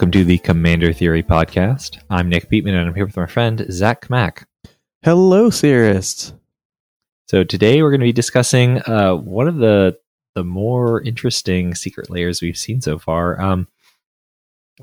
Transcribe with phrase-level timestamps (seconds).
[0.00, 1.98] Welcome to the Commander Theory Podcast.
[2.08, 4.48] I'm Nick Beatman, and I'm here with my friend Zach Mack.
[5.02, 6.32] Hello, theorists.
[7.28, 9.98] So today we're going to be discussing uh, one of the
[10.34, 13.38] the more interesting secret layers we've seen so far.
[13.42, 13.68] Um,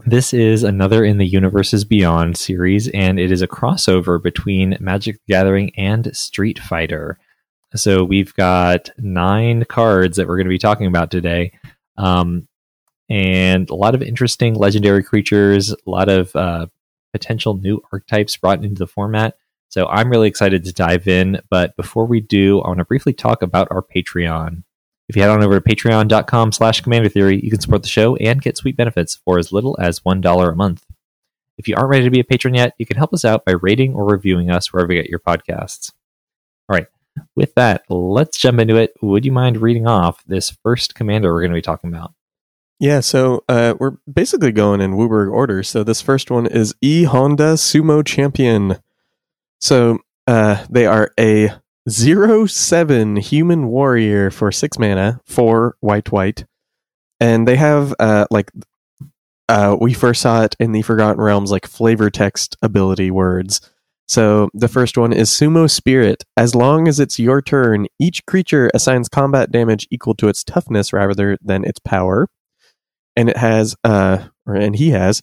[0.05, 5.15] this is another in the Universes Beyond series, and it is a crossover between Magic
[5.15, 7.17] the Gathering and Street Fighter.
[7.75, 11.53] So we've got nine cards that we're going to be talking about today.
[11.97, 12.47] Um,
[13.09, 16.67] and a lot of interesting legendary creatures, a lot of uh,
[17.13, 19.37] potential new archetypes brought into the format.
[19.69, 21.41] So I'm really excited to dive in.
[21.49, 24.63] But before we do, I want to briefly talk about our Patreon.
[25.09, 28.17] If you head on over to patreon.com slash commander theory, you can support the show
[28.17, 30.85] and get sweet benefits for as little as $1 a month.
[31.57, 33.53] If you aren't ready to be a patron yet, you can help us out by
[33.53, 35.93] rating or reviewing us wherever you get your podcasts.
[36.69, 36.87] All right.
[37.35, 38.93] With that, let's jump into it.
[39.01, 42.13] Would you mind reading off this first commander we're going to be talking about?
[42.79, 45.63] Yeah, so uh, we're basically going in WUBRG order.
[45.63, 48.77] So this first one is E Honda Sumo Champion.
[49.59, 51.51] So uh, they are a
[51.89, 56.45] zero seven human warrior for six mana, four white white,
[57.19, 58.51] and they have uh, like
[59.49, 63.59] uh, we first saw it in the Forgotten Realms like flavor text ability words.
[64.07, 66.23] So the first one is Sumo Spirit.
[66.37, 70.93] As long as it's your turn, each creature assigns combat damage equal to its toughness
[70.93, 72.27] rather than its power
[73.17, 75.21] and it has uh or and he has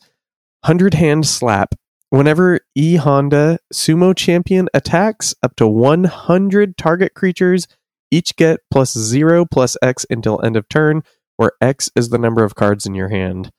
[0.64, 1.74] hundred hand slap.
[2.10, 7.66] Whenever E Honda Sumo Champion attacks up to 100 target creatures,
[8.10, 11.02] each get plus zero plus X until end of turn,
[11.38, 13.50] where X is the number of cards in your hand.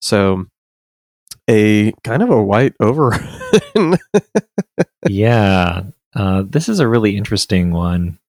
[0.00, 0.44] So,
[1.50, 3.98] a kind of a white overrun.
[5.08, 5.82] yeah,
[6.14, 8.20] uh, this is a really interesting one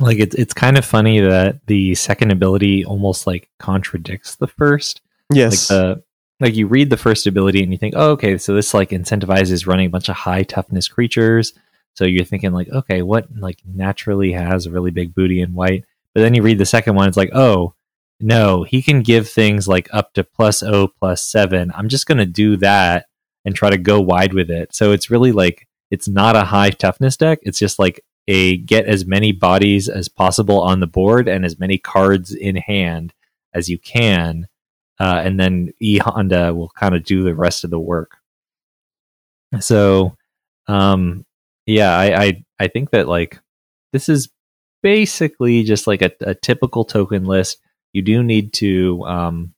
[0.00, 5.00] like it's it's kind of funny that the second ability almost like contradicts the first.
[5.32, 5.70] Yes.
[5.70, 6.02] Like the
[6.40, 9.66] like you read the first ability and you think, oh, okay, so this like incentivizes
[9.66, 11.52] running a bunch of high toughness creatures.
[11.94, 15.84] So you're thinking like, okay, what like naturally has a really big booty in white?
[16.14, 17.74] But then you read the second one, it's like, oh,
[18.20, 21.72] no, he can give things like up to plus O plus seven.
[21.74, 23.06] I'm just gonna do that
[23.44, 24.74] and try to go wide with it.
[24.74, 27.40] So it's really like it's not a high toughness deck.
[27.42, 31.58] It's just like a get as many bodies as possible on the board and as
[31.58, 33.12] many cards in hand
[33.52, 34.46] as you can,
[35.00, 38.18] uh, and then E Honda will kind of do the rest of the work.
[39.58, 40.16] So,
[40.66, 41.24] um,
[41.66, 43.40] yeah, I, I I think that like
[43.92, 44.28] this is
[44.82, 47.58] basically just like a, a typical token list.
[47.94, 49.54] You do need to um,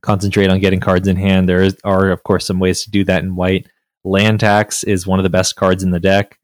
[0.00, 1.48] concentrate on getting cards in hand.
[1.48, 3.66] There is, are, of course, some ways to do that in white.
[4.04, 6.38] Land tax is one of the best cards in the deck.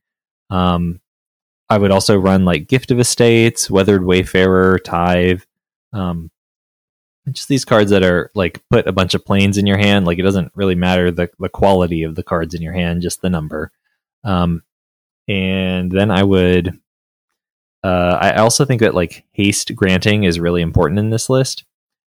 [0.51, 1.01] Um,
[1.71, 5.43] I would also run like Gift of Estates, Weathered Wayfarer, Tithe.
[5.93, 6.31] Um,
[7.31, 10.05] just these cards that are like put a bunch of planes in your hand.
[10.05, 13.23] Like it doesn't really matter the, the quality of the cards in your hand, just
[13.23, 13.71] the number.
[14.25, 14.63] Um,
[15.29, 16.79] and then I would.
[17.83, 21.65] Uh, I also think that like haste granting is really important in this list.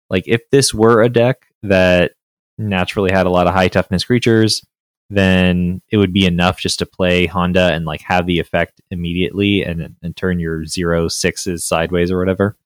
[0.10, 2.12] Like if this were a deck that
[2.58, 4.64] naturally had a lot of high toughness creatures,
[5.10, 9.64] then it would be enough just to play Honda and like have the effect immediately
[9.64, 12.58] and and turn your zero sixes sideways or whatever.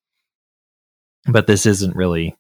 [1.27, 2.37] But this isn't really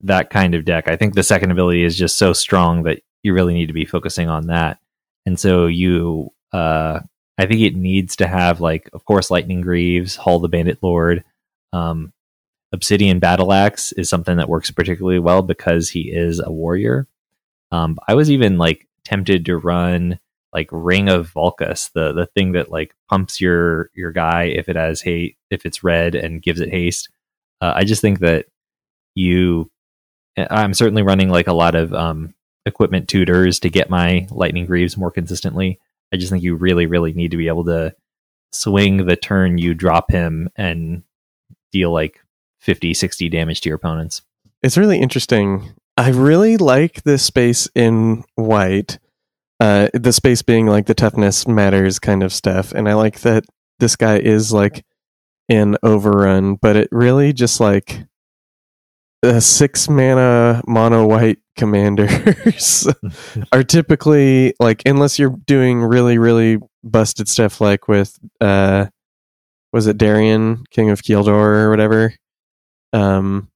[0.00, 0.88] that kind of deck.
[0.88, 3.84] I think the second ability is just so strong that you really need to be
[3.84, 4.78] focusing on that.
[5.26, 7.00] And so you uh
[7.36, 11.24] I think it needs to have like of course Lightning Greaves, Haul the Bandit Lord,
[11.72, 12.12] um
[12.74, 17.06] Obsidian Battle Axe is something that works particularly well because he is a warrior.
[17.70, 20.18] Um, I was even like tempted to run
[20.54, 24.76] like Ring of Valkas, the the thing that like pumps your your guy if it
[24.76, 27.10] has hate if it's red and gives it haste.
[27.60, 28.46] Uh, I just think that
[29.14, 29.70] you,
[30.36, 32.34] I'm certainly running like a lot of um,
[32.66, 35.80] equipment tutors to get my Lightning Greaves more consistently.
[36.12, 37.94] I just think you really really need to be able to
[38.52, 41.02] swing the turn you drop him and
[41.72, 42.20] deal like
[42.60, 44.22] 50 60 damage to your opponents.
[44.62, 48.98] It's really interesting I really like this space in white.
[49.60, 53.44] Uh, the space being like the toughness matters kind of stuff, and I like that
[53.78, 54.84] this guy is like
[55.48, 58.04] an overrun, but it really just like
[59.22, 62.86] a six mana mono white commanders
[63.52, 68.86] are typically like unless you're doing really really busted stuff like with uh
[69.72, 72.12] was it Darien King of Kjeldor or whatever
[72.92, 73.48] um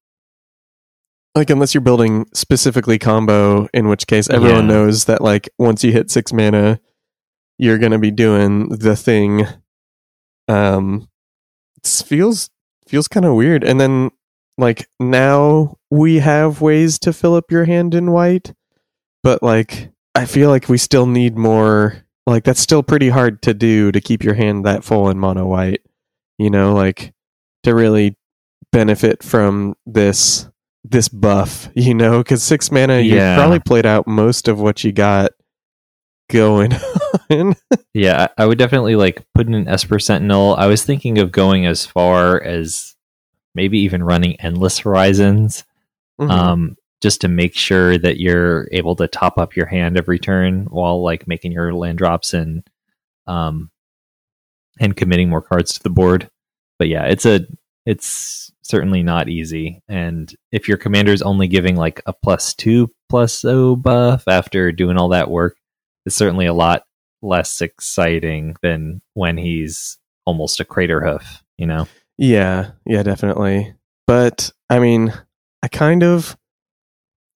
[1.38, 4.74] like unless you're building specifically combo, in which case everyone yeah.
[4.74, 6.80] knows that like once you hit six mana,
[7.58, 9.46] you're gonna be doing the thing.
[10.48, 11.08] Um,
[11.76, 12.50] it feels
[12.88, 13.62] feels kind of weird.
[13.62, 14.10] And then
[14.56, 18.52] like now we have ways to fill up your hand in white,
[19.22, 22.04] but like I feel like we still need more.
[22.26, 25.46] Like that's still pretty hard to do to keep your hand that full in mono
[25.46, 25.82] white.
[26.36, 27.14] You know, like
[27.62, 28.16] to really
[28.72, 30.48] benefit from this
[30.90, 31.68] this buff.
[31.74, 33.34] You know, because six mana, Yeah.
[33.34, 35.32] you probably played out most of what you got
[36.30, 36.72] going
[37.30, 37.54] on.
[37.94, 40.54] Yeah, I would definitely like put in an Esper Sentinel.
[40.56, 42.94] I was thinking of going as far as
[43.54, 45.64] maybe even running Endless Horizons,
[46.20, 46.30] Mhm.
[46.30, 50.66] um, just to make sure that you're able to top up your hand every turn
[50.66, 52.62] while like making your land drops and
[53.26, 53.70] um,
[54.80, 56.28] and committing more cards to the board.
[56.78, 57.46] But yeah, it's a
[57.88, 59.80] it's certainly not easy.
[59.88, 64.98] And if your commander's only giving like a plus two plus O buff after doing
[64.98, 65.56] all that work,
[66.04, 66.82] it's certainly a lot
[67.22, 69.96] less exciting than when he's
[70.26, 71.88] almost a Craterhoof, you know?
[72.18, 73.74] Yeah, yeah, definitely.
[74.06, 75.14] But I mean,
[75.62, 76.36] I kind of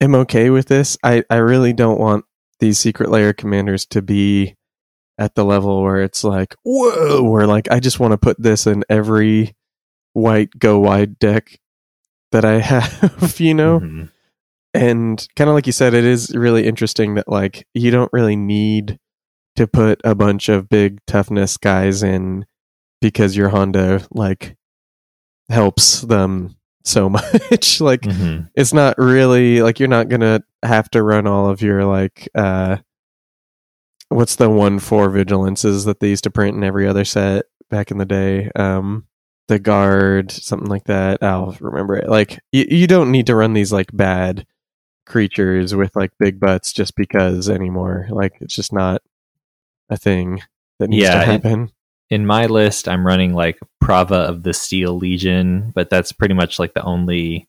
[0.02, 0.98] am okay with this.
[1.02, 2.26] I I really don't want
[2.60, 4.58] these secret layer commanders to be
[5.18, 8.68] at the level where it's like, whoa, where like I just want to put this
[8.68, 9.56] in every
[10.14, 11.60] white go wide deck
[12.32, 13.80] that I have, you know?
[13.80, 14.10] Mhm.
[14.74, 18.36] and kind of like you said it is really interesting that like you don't really
[18.38, 18.98] need
[19.58, 22.46] to put a bunch of big toughness guys in
[23.02, 24.56] because your honda like
[25.50, 26.56] helps them
[26.86, 28.50] so much like Mhm.
[28.56, 32.78] it's not really like you're not gonna have to run all of your like uh
[34.10, 37.92] what's the one four vigilances that they used to print in every other set back
[37.92, 39.06] in the day um
[39.52, 43.54] the guard something like that i'll remember it like you, you don't need to run
[43.54, 44.46] these like bad
[45.06, 49.02] creatures with like big butts just because anymore like it's just not
[49.90, 50.42] a thing
[50.80, 51.72] that needs Yeah, to happen
[52.10, 56.60] In my list, I'm running like Prava of the Steel Legion, but that's pretty much
[56.60, 57.48] like the only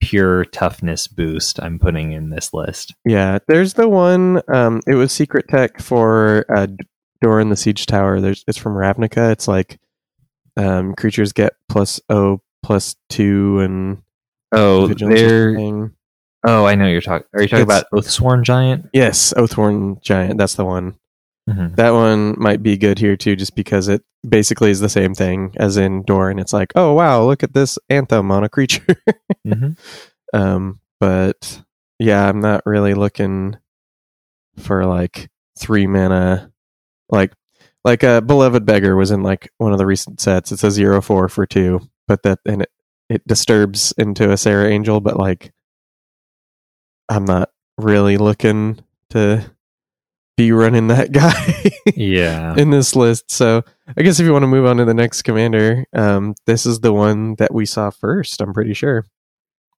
[0.00, 2.94] pure toughness boost I'm putting in this list.
[3.04, 4.40] Yeah, there's the one.
[4.48, 6.66] Um, it was secret tech for uh,
[7.20, 8.20] Doran the Siege Tower.
[8.20, 9.30] There's it's from Ravnica.
[9.30, 9.78] It's like
[10.64, 14.02] um, creatures get plus O plus two and
[14.52, 15.54] Oh, they're
[16.44, 17.26] oh, I know you're talking.
[17.34, 18.86] Are you talking It's- about Oathsworn Giant?
[18.92, 20.38] Yes, Oathsworn Giant.
[20.38, 20.96] That's the one.
[21.48, 21.76] Mhm.
[21.76, 25.54] That one might be good here too, just because it basically is the same thing
[25.56, 28.84] as in Door, and it's like, oh wow, look at this anthem on a creature.
[29.46, 29.78] Mhm.
[30.34, 31.62] Um, but
[31.98, 33.56] yeah, I'm not really looking
[34.58, 36.52] for like three mana,
[37.08, 37.32] like
[37.84, 40.52] like a beloved beggar was in like one of the recent sets.
[40.52, 42.70] It's a zero four for two, but that and it
[43.08, 45.52] it disturbs into a Sarah Angel, but like
[47.08, 48.78] I'm not really looking
[49.10, 49.50] to
[50.36, 52.54] be running that guy Yeah.
[52.56, 53.30] in this list.
[53.30, 53.62] So
[53.96, 56.80] I guess if you want to move on to the next commander, um, this is
[56.80, 58.40] the one that we saw first.
[58.40, 59.04] I'm pretty sure.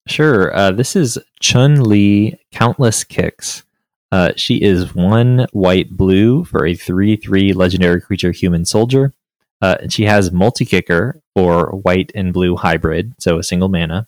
[0.07, 0.53] Sure.
[0.55, 3.63] Uh, this is Chun Li Countless Kicks.
[4.11, 9.13] Uh, she is one white blue for a 3 3 legendary creature human soldier.
[9.61, 14.07] Uh, and she has multi kicker or white and blue hybrid, so a single mana.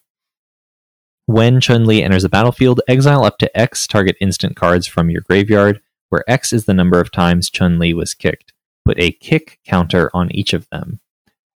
[1.25, 5.22] When Chun Li enters the battlefield, exile up to X target instant cards from your
[5.22, 5.79] graveyard,
[6.10, 8.51] where X is the number of times Chun Li was kicked.
[8.83, 11.00] Put a kick counter on each of them.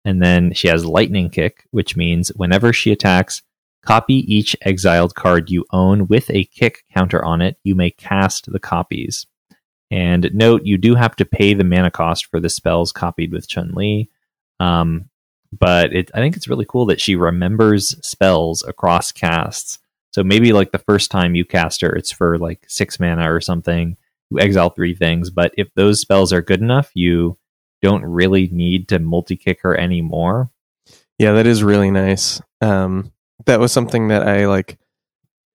[0.04, 3.42] And then she has Lightning Kick, which means whenever she attacks,
[3.86, 7.58] Copy each exiled card you own with a kick counter on it.
[7.64, 9.28] You may cast the copies.
[9.92, 13.48] And note, you do have to pay the mana cost for the spells copied with
[13.48, 14.10] Chun Li.
[14.60, 15.10] Um,
[15.58, 19.80] but it, I think it's really cool that she remembers spells across casts.
[20.12, 23.40] So maybe like the first time you cast her, it's for like six mana or
[23.40, 23.98] something.
[24.32, 25.30] You exile three things.
[25.30, 27.38] But if those spells are good enough, you
[27.82, 30.50] don't really need to multi kick her anymore.
[31.20, 32.42] Yeah, that is really nice.
[32.62, 33.12] Um,
[33.46, 34.78] that was something that I like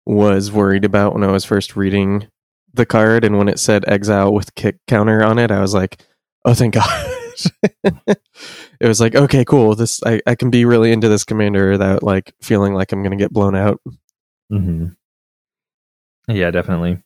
[0.05, 2.27] was worried about when I was first reading
[2.73, 6.05] the card, and when it said exile with kick counter on it, I was like,
[6.45, 7.11] "Oh, thank God!"
[8.79, 9.75] it was like, "Okay, cool.
[9.75, 13.17] This I, I can be really into this commander without like feeling like I'm going
[13.17, 13.81] to get blown out."
[14.49, 14.87] hmm
[16.27, 17.01] Yeah, definitely.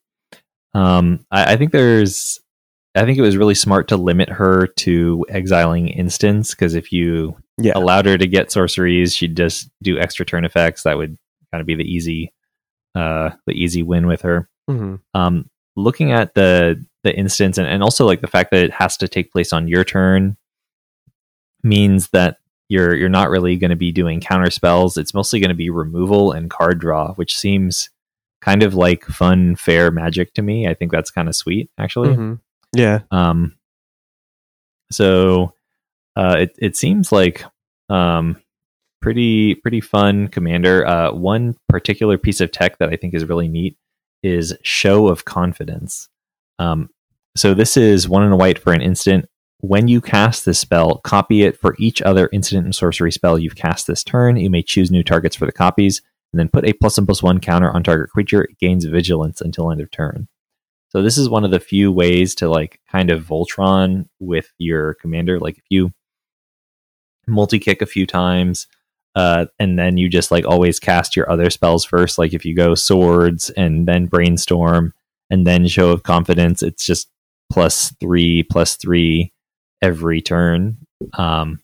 [0.73, 2.39] Um, I, I think there's,
[2.95, 7.37] I think it was really smart to limit her to exiling instants because if you
[7.57, 10.83] Yeah, allowed her to get sorceries, she'd just do extra turn effects.
[10.83, 11.17] That would
[11.51, 12.33] kind of be the easy,
[12.95, 14.49] uh, the easy win with her.
[14.67, 18.71] hmm Um, looking at the the instance and, and also like the fact that it
[18.71, 20.37] has to take place on your turn
[21.63, 22.37] means that
[22.69, 24.97] you're you're not really going to be doing counter spells.
[24.97, 27.89] It's mostly going to be removal and card draw, which seems
[28.41, 30.67] kind of like fun, fair magic to me.
[30.67, 32.15] I think that's kind of sweet, actually.
[32.15, 32.33] hmm
[32.75, 33.55] yeah, Um,
[34.91, 35.53] so
[36.15, 37.43] uh, it it seems like
[37.89, 38.41] um,
[39.01, 40.85] pretty pretty fun commander.
[40.85, 43.77] Uh, one particular piece of tech that I think is really neat
[44.21, 46.09] is Show of Confidence.
[46.59, 46.89] Um,
[47.35, 49.27] so this is one in a white for an instant.
[49.59, 53.55] When you cast this spell, copy it for each other incident and sorcery spell you've
[53.55, 54.37] cast this turn.
[54.37, 56.01] You may choose new targets for the copies,
[56.31, 58.43] and then put a plus one plus one counter on target creature.
[58.43, 60.27] It gains vigilance until end of turn.
[60.89, 64.93] So this is one of the few ways to like kind of Voltron with your
[64.95, 65.39] commander.
[65.39, 65.91] Like if you
[67.27, 68.67] multi kick a few times,
[69.15, 72.17] uh, and then you just like always cast your other spells first.
[72.17, 74.93] Like if you go swords and then brainstorm
[75.29, 77.09] and then show of confidence, it's just
[77.51, 79.31] plus three, plus three
[79.81, 80.77] every turn.
[81.13, 81.59] Um,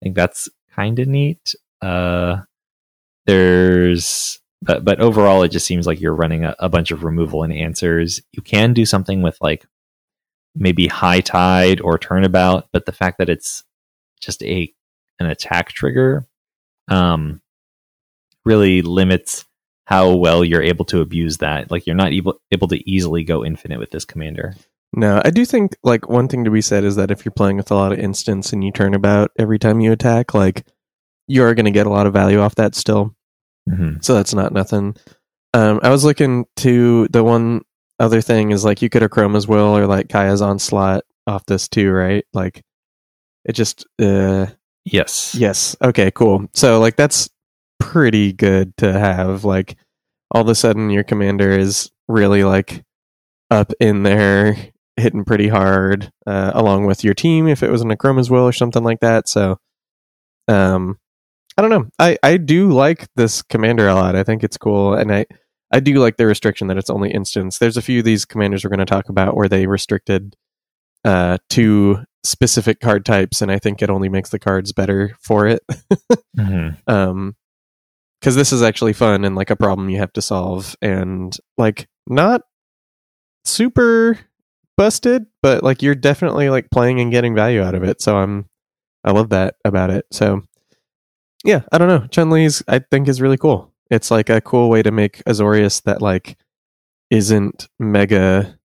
[0.00, 1.54] I think that's kind of neat.
[1.82, 2.42] Uh,
[3.26, 7.42] there's, but but overall, it just seems like you're running a, a bunch of removal
[7.42, 8.20] and answers.
[8.32, 9.66] You can do something with like
[10.54, 13.64] maybe high tide or turnabout, but the fact that it's
[14.20, 14.72] just a
[15.18, 16.26] an attack trigger
[16.88, 17.40] um,
[18.44, 19.44] really limits
[19.84, 21.70] how well you're able to abuse that.
[21.70, 24.54] Like you're not able able to easily go infinite with this commander.
[24.94, 27.56] No, I do think like one thing to be said is that if you're playing
[27.56, 30.66] with a lot of instants and you turn about every time you attack, like
[31.26, 33.14] you are going to get a lot of value off that still.
[33.68, 34.00] Mm-hmm.
[34.00, 34.96] So that's not nothing.
[35.52, 37.62] Um, I was looking to the one
[37.98, 41.90] other thing is like you could Akroma's Will or like Kaya's Onslaught off this too,
[41.90, 42.24] right?
[42.32, 42.62] Like
[43.44, 44.46] it just uh
[44.92, 45.34] Yes.
[45.34, 45.76] yes.
[45.82, 46.48] Okay, cool.
[46.54, 47.28] So like that's
[47.78, 49.44] pretty good to have.
[49.44, 49.76] Like
[50.30, 52.84] all of a sudden your commander is really like
[53.50, 54.56] up in there
[54.96, 58.52] hitting pretty hard uh, along with your team if it was an Akroma's Will or
[58.52, 59.28] something like that.
[59.28, 59.58] So
[60.48, 60.98] um
[61.56, 61.86] I don't know.
[61.98, 64.16] I I do like this commander a lot.
[64.16, 65.26] I think it's cool and I
[65.72, 67.58] I do like the restriction that it's only instance.
[67.58, 70.36] There's a few of these commanders we're going to talk about where they restricted
[71.04, 75.46] uh to specific card types and I think it only makes the cards better for
[75.46, 75.62] it.
[76.38, 77.36] hmm um
[78.20, 81.88] because this is actually fun and like a problem you have to solve and like
[82.08, 82.42] not
[83.44, 84.18] super
[84.76, 88.46] busted but like you're definitely like playing and getting value out of it so i'm
[89.04, 90.04] i love that about it.
[90.12, 90.42] So
[91.44, 92.06] yeah i don't know.
[92.08, 93.72] Chun li's i think is really cool.
[93.90, 96.36] It's like a cool way to make azorius that like
[97.10, 98.57] isn't mega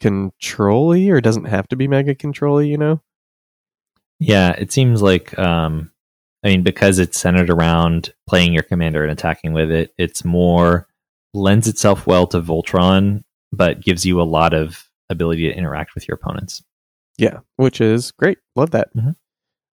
[0.00, 3.00] controlly or doesn't have to be mega controlly you know
[4.18, 5.90] Yeah, it seems like um
[6.44, 10.86] I mean because it's centered around playing your commander and attacking with it, it's more
[11.34, 13.22] lends itself well to Voltron,
[13.52, 16.62] but gives you a lot of ability to interact with your opponents.
[17.18, 18.38] Yeah, which is great.
[18.54, 18.88] Love that.
[18.96, 19.16] Mhm.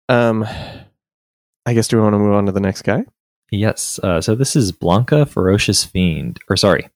[0.09, 0.45] Um,
[1.67, 3.05] I guess do we want to move on to the next guy?
[3.51, 3.99] Yes.
[4.03, 6.39] Uh, so this is Blanka, Ferocious Fiend.
[6.49, 6.89] Or sorry,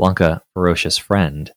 [0.00, 1.50] Blanka, Ferocious Friend.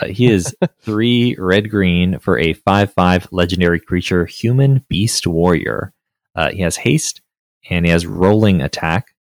[0.00, 5.92] Uh, he is three red green for a 5 5 legendary creature, Human Beast Warrior.
[6.34, 7.20] Uh, he has haste
[7.68, 9.14] and he has rolling attack.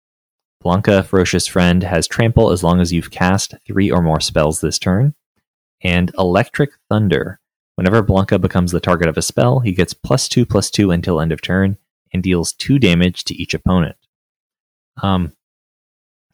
[0.63, 4.79] Blanka, Ferocious Friend, has trample as long as you've cast three or more spells this
[4.79, 5.13] turn.
[5.81, 7.39] And Electric Thunder.
[7.75, 11.21] Whenever Blanka becomes the target of a spell, he gets plus two plus two until
[11.21, 11.77] end of turn
[12.11, 13.95] and deals two damage to each opponent.
[15.03, 15.33] Um,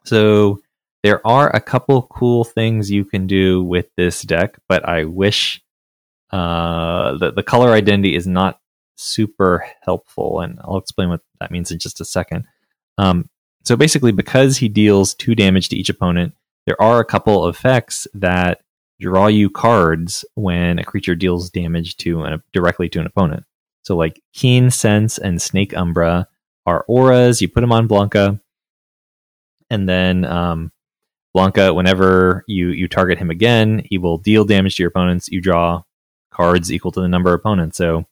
[0.05, 0.61] so
[1.03, 5.62] there are a couple cool things you can do with this deck, but I wish
[6.31, 8.60] uh, the the color identity is not
[8.95, 12.45] super helpful, and I'll explain what that means in just a second.
[12.98, 13.29] Um,
[13.65, 16.33] so basically, because he deals two damage to each opponent,
[16.65, 18.62] there are a couple effects that
[19.00, 23.43] draw you cards when a creature deals damage to an, directly to an opponent.
[23.83, 26.27] So like Keen Sense and Snake Umbra
[26.65, 27.41] are auras.
[27.41, 28.39] You put them on Blanka,
[29.69, 30.72] and then um,
[31.35, 35.29] Blanka, whenever you you target him again, he will deal damage to your opponents.
[35.29, 35.83] You draw
[36.31, 37.77] cards equal to the number of opponents.
[37.77, 38.05] So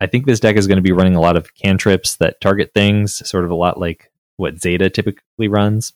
[0.00, 2.72] I think this deck is going to be running a lot of cantrips that target
[2.74, 5.92] things, sort of a lot like what Zada typically runs.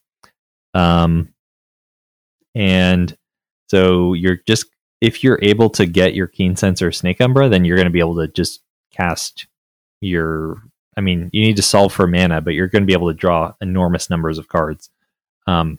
[0.74, 1.32] Um,
[2.54, 3.16] and
[3.68, 4.66] so you're just
[5.00, 7.90] if you're able to get your Keen Sense or Snake Umbra, then you're going to
[7.90, 9.46] be able to just cast
[10.00, 10.62] your.
[10.96, 13.14] I mean, you need to solve for mana, but you're going to be able to
[13.14, 14.90] draw enormous numbers of cards,
[15.48, 15.78] um,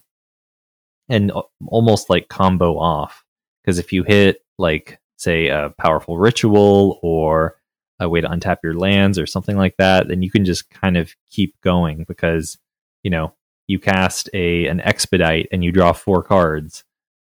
[1.10, 1.32] and
[1.68, 3.24] almost like combo off.
[3.64, 7.56] Because if you hit like say a powerful ritual or
[8.00, 10.98] a way to untap your lands or something like that, then you can just kind
[10.98, 12.58] of keep going because
[13.04, 13.34] you know
[13.68, 16.84] you cast a an expedite and you draw four cards.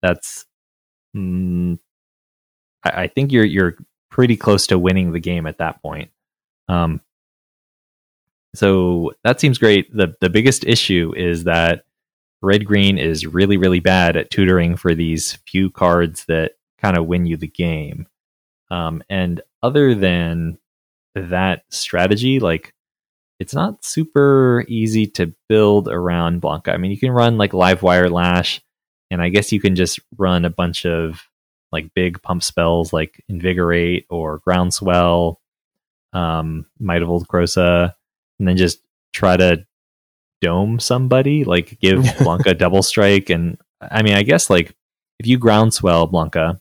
[0.03, 0.47] That's
[1.17, 1.79] mm,
[2.85, 3.77] I, I think you're you're
[4.11, 6.11] pretty close to winning the game at that point.
[6.69, 7.01] Um,
[8.55, 9.95] so that seems great.
[9.95, 11.85] the The biggest issue is that
[12.43, 17.07] red green is really really bad at tutoring for these few cards that kind of
[17.07, 18.07] win you the game.
[18.71, 20.59] Um, and other than
[21.15, 22.75] that strategy, like
[23.39, 26.73] it's not super easy to build around Blanka.
[26.73, 28.61] I mean, you can run like Livewire Lash,
[29.11, 31.29] and I guess you can just run a bunch of
[31.71, 35.41] like big pump spells like invigorate or groundswell,
[36.13, 37.27] um, might of old
[38.39, 38.81] and then just
[39.13, 39.65] try to
[40.43, 43.31] dome somebody, like give Blanka double strike.
[43.31, 44.75] And I mean, I guess like
[45.19, 46.59] if you groundswell Blanka,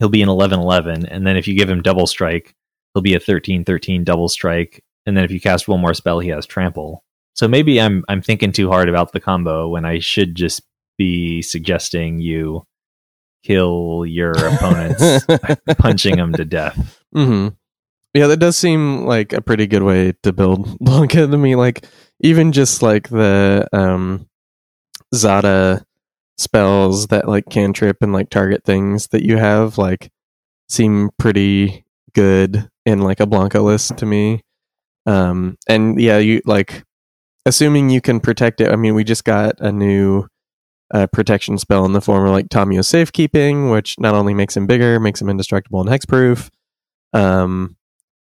[0.00, 1.06] he'll be an 11 11.
[1.06, 2.54] And then if you give him double strike,
[2.94, 4.82] he'll be a 13 13 double strike.
[5.06, 7.04] And then if you cast one more spell, he has trample.
[7.34, 10.62] So maybe I'm I'm thinking too hard about the combo when I should just
[10.96, 12.64] be suggesting you
[13.44, 15.24] kill your opponents
[15.78, 17.00] punching them to death.
[17.12, 17.48] hmm
[18.12, 21.54] Yeah, that does seem like a pretty good way to build Blanka to me.
[21.54, 21.86] Like
[22.20, 24.28] even just like the um
[25.14, 25.84] Zada
[26.36, 30.10] spells that like cantrip and like target things that you have like
[30.68, 31.84] seem pretty
[32.14, 34.42] good in like a Blanka list to me.
[35.06, 36.84] Um and yeah, you like
[37.46, 38.70] assuming you can protect it.
[38.70, 40.26] I mean, we just got a new
[40.92, 44.66] uh, protection spell in the form of like Tamiyo safekeeping, which not only makes him
[44.66, 46.50] bigger, makes him indestructible and hexproof.
[47.12, 47.76] Um,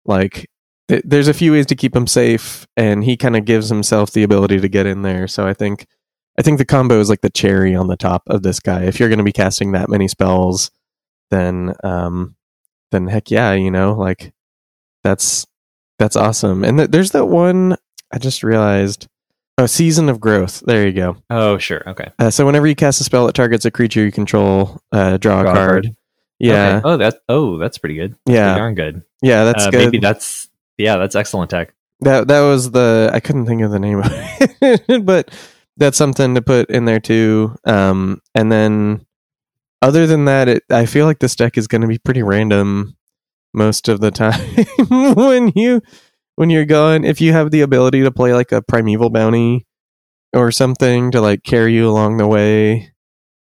[0.06, 0.50] like
[0.90, 4.12] th- there's a few ways to keep him safe, and he kind of gives himself
[4.12, 5.28] the ability to get in there.
[5.28, 5.88] So I think,
[6.38, 8.84] I think the combo is like the cherry on the top of this guy.
[8.84, 10.70] If you're going to be casting that many spells,
[11.32, 12.36] then, um,
[12.92, 14.34] then heck yeah, you know, like
[15.04, 15.46] that's
[16.00, 16.64] that's awesome.
[16.64, 17.76] And th- there's that one
[18.12, 19.08] I just realized.
[19.58, 20.64] Oh, season of growth.
[20.66, 21.18] There you go.
[21.30, 21.84] Oh, sure.
[21.90, 22.10] Okay.
[22.18, 25.42] Uh, so whenever you cast a spell that targets a creature you control, uh, draw,
[25.44, 25.84] Draw a card.
[25.84, 25.96] card.
[26.40, 26.82] Yeah, Okay.
[26.88, 27.16] Oh, that.
[27.28, 28.16] Oh, that's pretty good.
[28.26, 29.04] yeah, Darn good.
[29.22, 29.44] yeah.
[29.44, 29.78] That's Uh, good.
[29.80, 30.49] Maybe that's.
[30.80, 31.74] Yeah, that's excellent tech.
[32.00, 35.30] that that was the I couldn't think of the name of it, but
[35.78, 37.56] that's something to put in there too.
[37.66, 39.06] Um, and then
[39.82, 42.96] other than that, it, I feel like this deck is going to be pretty random
[43.54, 44.40] most of the time
[45.16, 45.82] when you
[46.36, 47.04] when you're going.
[47.04, 49.68] If you have the ability to play like a primeval bounty
[50.34, 52.94] or something to like carry you along the way,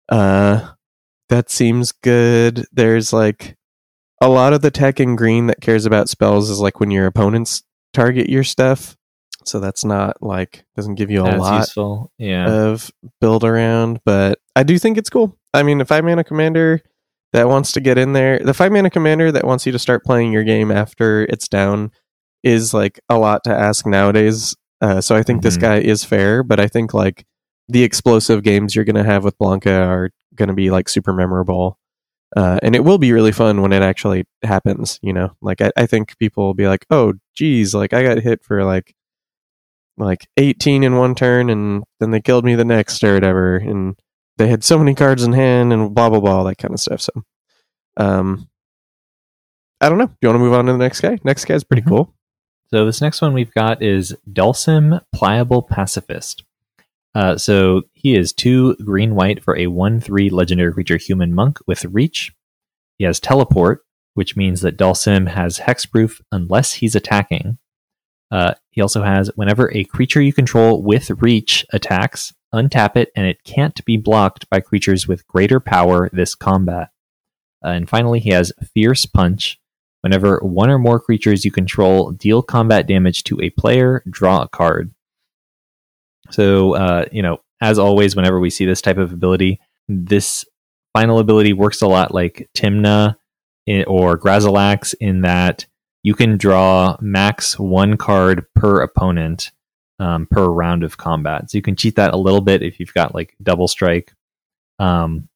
[0.10, 0.72] uh,
[1.28, 2.66] that seems good.
[2.72, 3.58] There's like
[4.22, 7.06] a lot of the tech in green that cares about spells is like when your
[7.06, 8.96] opponents target your stuff.
[9.46, 12.12] So that's not like doesn't give you a That's lot useful.
[12.18, 12.50] Yeah.
[12.50, 15.38] of build around, but I do think it's cool.
[15.54, 16.82] I mean, a five mana commander
[17.34, 20.04] that wants to get in there, the five mana commander that wants you to start
[20.04, 21.92] playing your game after it's down
[22.44, 24.56] is like a lot to ask nowadays.
[24.82, 25.62] Uh, so I think this Mhm.
[25.62, 27.26] guy is fair, but I think like
[27.70, 31.14] the explosive games you're going to have with Blanka are going to be like super
[31.14, 31.78] memorable.
[32.36, 35.32] Uh, and it will be really fun when it actually happens, you know?
[35.42, 38.64] Like, I, I think people will be like, oh, geez, like I got hit for
[38.64, 38.94] like,
[39.98, 43.58] like 18 in one turn and then they killed me the next or whatever.
[43.58, 44.00] And
[44.38, 46.80] they had so many cards in hand and blah, blah, blah, all that kind of
[46.80, 47.02] stuff.
[47.02, 47.12] So,
[47.98, 48.48] um,
[49.82, 50.08] I don't know.
[50.08, 51.18] Do you want to move on to the next guy?
[51.24, 51.88] Next guy's pretty Mhm.
[51.90, 52.14] cool.
[52.68, 56.44] So this next one we've got is Dhalsim Pliable Pacifist.
[57.16, 61.60] Uh, so he is two green white for a one three legendary creature human monk
[61.66, 62.32] with reach.
[62.98, 67.58] He has teleport, which means that Dhalsim has hexproof unless he's attacking.
[68.32, 73.26] Uh, he also has whenever a creature you control with reach attacks, untap it, and
[73.26, 76.90] it can't be blocked by creatures with greater power this combat.
[77.66, 79.60] Uh, and finally, he has Fierce Punch.
[80.02, 84.48] Whenever one or more creatures you control deal combat damage to a player, draw a
[84.48, 84.94] card.
[86.30, 90.46] So, uh, you know, as always, whenever we see this type of ability, this
[90.94, 93.16] final ability works a lot like Tymna
[93.88, 95.66] or Grazilaxx in that
[96.04, 99.52] you can draw max one card per opponent
[100.00, 101.52] um, per round of combat.
[101.52, 104.14] So you can cheat that a little bit if you've got like double strike.
[104.80, 105.28] Um,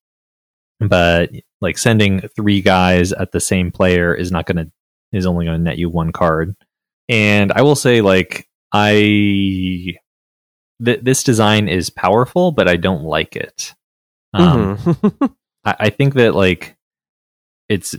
[0.80, 4.72] but like sending three guys at the same player is not going to
[5.12, 6.56] is only going to net you one card.
[7.10, 9.96] And I will say, like I
[10.84, 13.74] th- this design is powerful, but I don't like it.
[14.34, 15.36] Um, Mhm.
[15.66, 16.76] I, I think that like
[17.70, 17.96] it's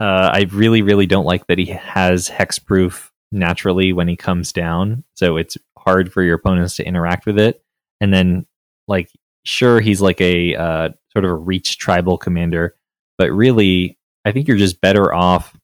[0.00, 5.04] uh, I really really don't like that he has hexproof naturally when he comes down,
[5.14, 7.62] so it's hard for your opponents to interact with it.
[8.00, 8.46] And then
[8.88, 9.10] like
[9.44, 12.76] sure he's like a uh, sort of a reach tribal commander,
[13.16, 15.56] but really I think you're just better off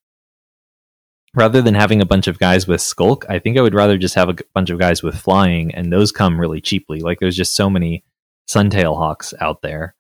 [1.35, 3.25] rather than having a bunch of guys with skulk.
[3.29, 6.13] I think I would rather just have a bunch of guys with flying, and those
[6.13, 7.01] come really cheaply.
[7.01, 8.05] Like there's just so many
[8.49, 9.95] Suntail Hawks out there.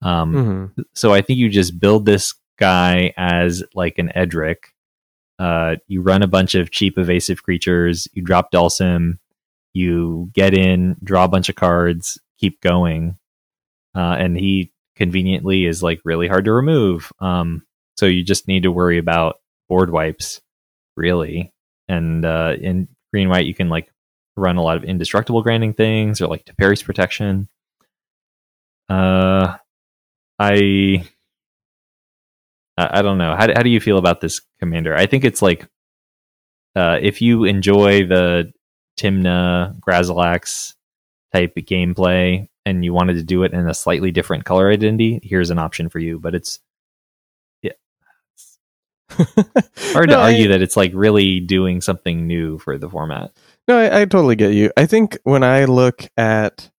[0.00, 0.84] Um, Mhm.
[0.94, 4.74] so I think you just build this guy as like an Edric.
[5.38, 8.08] Uh, you run a bunch of cheap evasive creatures.
[8.12, 9.18] You drop Dhalsim.
[9.74, 13.16] You get in, draw a bunch of cards, keep going,
[13.94, 17.10] uh, and he conveniently is like really hard to remove.
[17.20, 17.64] Um,
[17.96, 19.36] so you just need to worry about
[19.68, 20.40] board wipes,
[20.96, 21.52] really.
[21.88, 23.92] And uh, and green white, you can like
[24.36, 27.48] run a lot of indestructible grinding things or like Teferi's protection.
[28.88, 29.56] Uh,
[30.38, 31.04] I
[32.76, 33.34] I don't know.
[33.36, 34.94] How, how do you feel about this commander?
[34.94, 35.68] I think it's like
[36.74, 38.52] uh, if you enjoy the
[38.98, 40.74] Tymna Grazilaxx
[41.32, 45.50] type gameplay and you wanted to do it in a slightly different color identity, here's
[45.50, 46.18] an option for you.
[46.18, 46.60] But it's
[49.92, 53.32] hard No, to I- argue that it's like really doing something new for the format.
[53.68, 54.70] No, I, I totally get you.
[54.76, 56.70] I think when I look at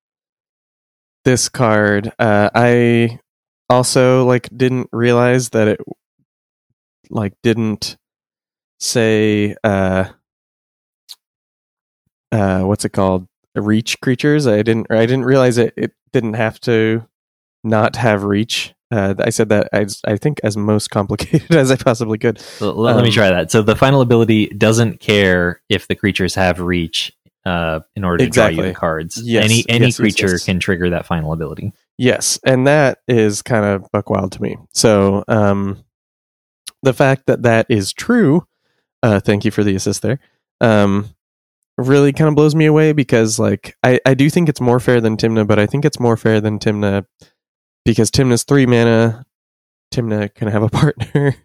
[1.24, 3.20] this card, uh, I
[3.70, 5.80] also like didn't realize that it
[7.10, 7.98] like didn't
[8.80, 10.06] say uh
[12.32, 14.48] uh what's it called reach creatures.
[14.48, 17.08] I didn't I didn't realize it it didn't have to
[17.64, 18.74] not have reach.
[18.94, 22.40] Uh, I said that as I think as most complicated as I possibly could.
[22.40, 23.50] So let, let me Um, try that.
[23.50, 27.12] So the final ability doesn't care if the creatures have reach
[27.46, 29.20] uh, in order to draw you the cards.
[29.24, 30.46] Yes, Any any yes, creature yes.
[30.46, 31.74] can trigger that final ability.
[31.98, 34.58] Yes, and that is kind of buck wild to me.
[34.74, 35.84] So, um,
[36.84, 38.46] the fact that that is true,
[39.02, 40.20] uh, thank you for the assist there,
[40.62, 41.10] um,
[41.78, 45.02] really kind of blows me away because, like, I, I do think it's more fair
[45.02, 47.06] than Tymna, but I think it's more fair than Tymna
[47.86, 49.26] because Tymna's three mana.
[49.94, 51.36] Tymna can have a partner.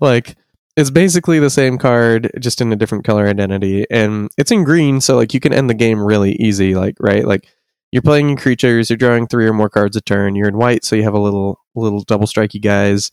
[0.00, 0.36] like,
[0.76, 5.00] it's basically the same card, just in a different color identity, and it's in green,
[5.00, 6.74] so like you can end the game really easy.
[6.74, 7.48] Like, right, like
[7.92, 10.34] you're playing creatures, you're drawing three or more cards a turn.
[10.34, 13.10] You're in white, so you have a little little double strikey guys.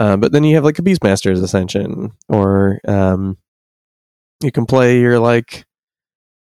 [0.00, 3.36] Uh, but then you have like a Beastmaster's Ascension, or um,
[4.42, 5.66] you can play your like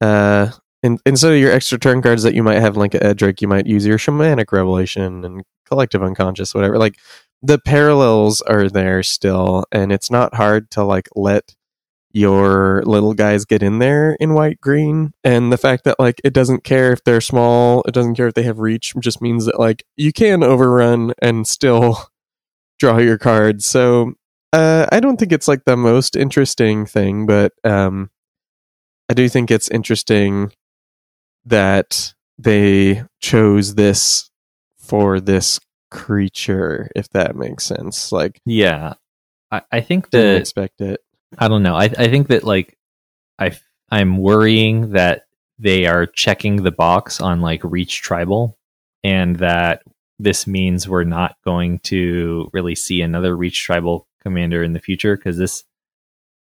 [0.01, 0.51] uh,
[0.85, 3.65] in, instead of your extra turn cards that you might have like Edric, you might
[3.65, 6.77] use your Shamanic Revelation and Collective Unconscious, whatever.
[6.77, 6.99] Like
[7.41, 11.55] the parallels are there still, and it's not hard to like let
[12.11, 16.33] your little guys get in there in white green and the fact that like it
[16.33, 19.59] doesn't care if they're small it doesn't care if they have reach just means that
[19.59, 22.07] like you can overrun and still
[22.79, 24.13] draw your cards so
[24.53, 28.09] uh i don't think it's like the most interesting thing but um
[29.09, 30.53] i do think it's interesting
[31.45, 34.29] that they chose this
[34.77, 35.59] for this
[35.91, 38.11] creature if that makes sense.
[38.11, 38.93] Like Yeah,
[39.51, 41.01] I, I think that expect it.
[41.37, 41.75] I don't know.
[41.75, 42.77] I I think that like
[43.39, 43.57] I
[43.89, 45.23] I'm worrying that
[45.57, 48.57] they are checking the box on like reach tribal,
[49.03, 49.83] and that
[50.19, 55.15] this means we're not going to really see another reach tribal commander in the future
[55.15, 55.63] because this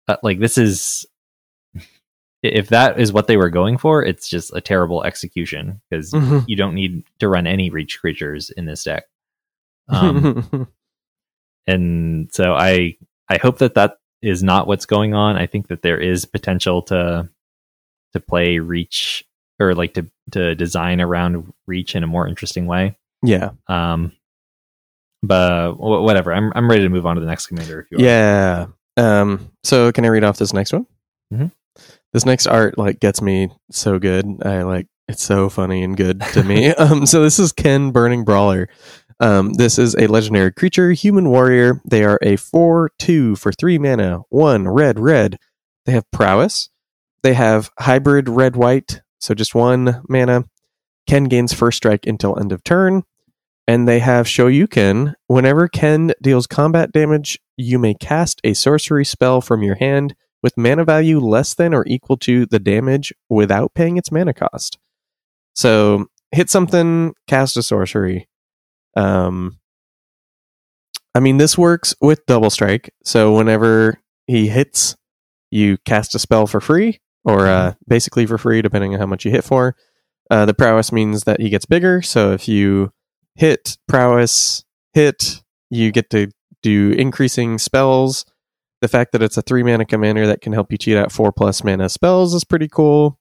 [0.08, 1.06] uh, like this is
[2.44, 6.44] if that is what they were going for it's just a terrible execution because Mhm.
[6.48, 9.04] you don't need to run any reach creatures in this deck
[9.90, 10.68] um,
[11.68, 12.98] and so I
[13.30, 15.36] I hope that that is not what's going on.
[15.36, 17.30] I think that there is potential to
[18.14, 19.26] to play reach
[19.60, 22.98] or like to to design around reach in a more interesting way.
[23.24, 24.12] yeah Um,
[25.24, 26.34] but wh- whatever.
[26.34, 27.82] I'm I'm ready to move on to the next commander.
[27.82, 28.02] If you are.
[28.02, 28.66] Yeah.
[28.98, 30.86] Um, so can I read off this next one?
[31.34, 31.52] Mhm.
[32.14, 34.26] This next art like gets me so good.
[34.44, 36.68] I like it's so funny and good to me.
[36.76, 38.70] um, so this is Ken Burning Brawler.
[39.20, 41.80] Um, this is a legendary creature, human warrior.
[41.86, 45.38] They are a four-two for three mana, one red red.
[45.86, 46.70] They have prowess.
[47.24, 50.46] They have hybrid red white, so just one mana.
[51.08, 53.04] Ken gains first strike until end of turn
[53.68, 55.14] and they have Shoryuken.
[55.28, 60.58] Whenever Ken deals combat damage, you may cast a sorcery spell from your hand with
[60.58, 64.78] mana value less than or equal to the damage without paying its mana cost.
[65.54, 68.28] So hit something, cast a sorcery.
[68.96, 69.60] Um,
[71.14, 72.94] I mean, this works with double strike.
[73.04, 74.96] So whenever he hits,
[75.50, 79.26] you cast a spell for free, or uh, basically for free, depending on how much
[79.26, 79.76] you hit for.
[80.30, 82.02] Uh, the prowess means that he gets bigger.
[82.02, 82.94] So if you
[83.36, 86.30] hit prowess hit you get to
[86.62, 88.26] do increasing spells
[88.82, 91.32] the fact that it's a three mana commander that can help you cheat out four
[91.32, 93.18] plus mana spells is pretty cool.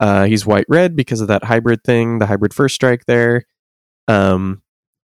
[0.00, 3.44] Uh, he's white red because of that hybrid thing the hybrid first strike there.
[4.08, 4.62] Um,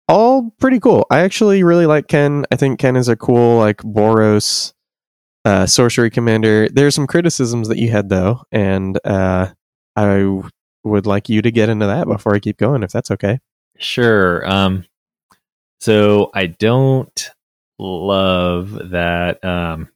[0.07, 1.05] all pretty cool.
[1.09, 2.45] I actually really like ken.
[2.51, 4.73] I think ken is a cool like boros
[5.45, 6.67] uh, sorcery commander.
[6.69, 9.47] There's some criticisms that you had though and uh,
[9.95, 10.49] i w-
[10.83, 13.39] would like you to get into that before i keep going if that's okay.
[13.79, 14.47] Sure.
[14.49, 14.85] Um,
[15.79, 17.29] so I don't
[17.79, 19.89] love that um,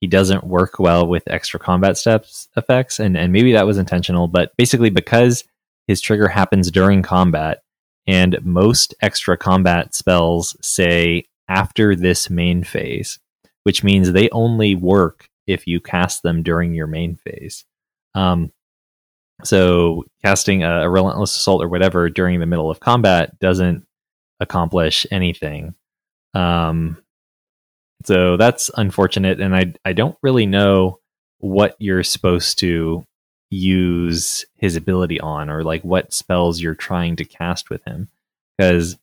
[0.00, 4.28] he doesn't work well with extra combat steps effects, and and maybe that was intentional,
[4.28, 5.44] but basically because
[5.86, 7.62] his trigger happens during combat,
[8.06, 13.18] and most extra combat spells say after this main phase,
[13.64, 17.64] which means they only work if you cast them during your main phase.
[18.14, 18.52] Um,
[19.44, 23.86] so casting a, a relentless assault or whatever during the middle of combat doesn't
[24.40, 25.74] accomplish anything.
[26.34, 26.98] Um,
[28.04, 31.00] so that's unfortunate, and I I don't really know
[31.38, 33.04] what you're supposed to
[33.50, 38.08] use his ability on, or like what spells you're trying to cast with him,
[38.56, 38.98] because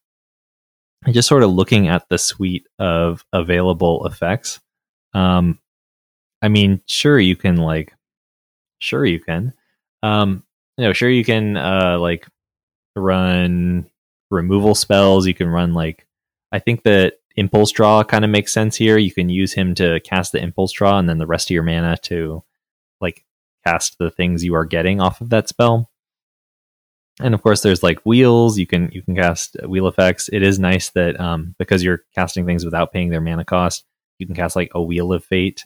[1.11, 4.59] just sort of looking at the suite of available effects.
[5.13, 5.59] Um,
[6.41, 7.93] I mean, sure you can like,
[8.79, 9.53] sure you can,
[10.03, 10.43] um,
[10.77, 12.27] you know, sure you can uh like
[12.95, 13.89] run
[14.31, 15.27] removal spells.
[15.27, 16.05] You can run like,
[16.51, 18.97] I think that impulse draw kind of makes sense here.
[18.97, 21.63] You can use him to cast the impulse draw, and then the rest of your
[21.63, 22.43] mana to
[23.01, 23.25] like
[23.65, 25.89] cast the things you are getting off of that spell.
[27.21, 28.57] And of course, there's like wheels.
[28.57, 30.29] You can you can cast wheel effects.
[30.31, 33.85] It is nice that um, because you're casting things without paying their mana cost,
[34.19, 35.65] you can cast like a wheel of fate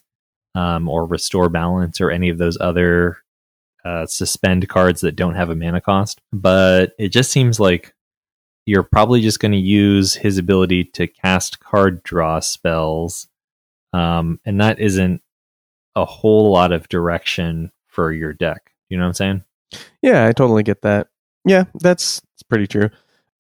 [0.56, 3.18] um, or restore balance or any of those other
[3.84, 6.22] uh, suspend cards that don't have a mana cost.
[6.32, 7.96] But it just seems like
[8.70, 13.28] you're probably just going to use his ability to cast card draw spells,
[13.94, 15.24] um, and that isn't
[15.96, 18.72] a whole lot of direction for your deck.
[18.90, 19.44] You know what I'm saying?
[20.04, 21.08] Yeah, I totally get that.
[21.46, 22.92] Yeah, that's, that's pretty true.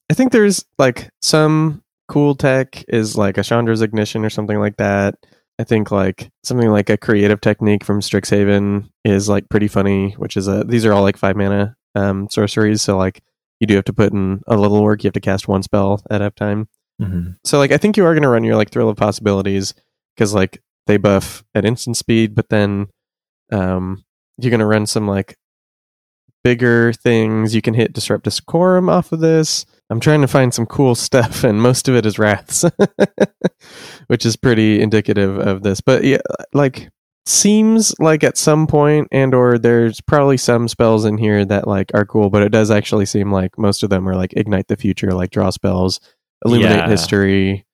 [0.09, 4.77] I think there's like some cool tech is like a Chandra's Ignition or something like
[4.77, 5.15] that.
[5.59, 10.37] I think like something like a creative technique from Strixhaven is like pretty funny, which
[10.37, 13.21] is a these are all like five mana um sorceries, so like
[13.59, 15.03] you do have to put in a little work.
[15.03, 16.67] You have to cast one spell at a time.
[17.01, 17.31] Mm-hmm.
[17.43, 19.73] So like I think you are going to run your like thrill of possibilities
[20.15, 22.87] because like they buff at instant speed, but then
[23.51, 24.03] um
[24.37, 25.37] you're going to run some like
[26.43, 27.53] bigger things.
[27.53, 29.65] You can hit disrupt decorum off of this.
[29.89, 32.63] I'm trying to find some cool stuff, and most of it is wraths,
[34.07, 35.81] which is pretty indicative of this.
[35.81, 36.21] But yeah,
[36.53, 36.89] like
[37.29, 41.91] seems like at some point and or there's probably some spells in here that like
[41.93, 44.75] are cool but it does actually seem like most of them are like ignite the
[44.75, 45.99] future like draw spells
[46.45, 46.89] illuminate Yeah.
[46.89, 47.65] history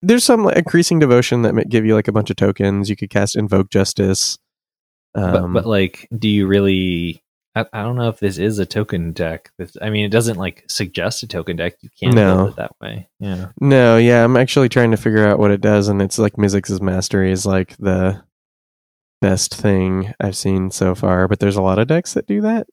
[0.00, 2.96] there's some like, increasing devotion that might give you like a bunch of tokens you
[2.96, 4.38] could cast invoke justice
[5.14, 7.22] um, but, but like, do you really?
[7.54, 9.50] I, I don't know if this is a token deck.
[9.58, 11.74] This, I mean, it doesn't like suggest a token deck.
[11.82, 12.36] You can't No.
[12.36, 13.08] build it that way.
[13.20, 13.48] Yeah.
[13.60, 16.80] no yeah i'm actually trying to figure out what it does and it's like Mizzix's
[16.80, 18.22] mastery is like the
[19.22, 22.66] best thing i've seen so far but there's a lot of decks that do that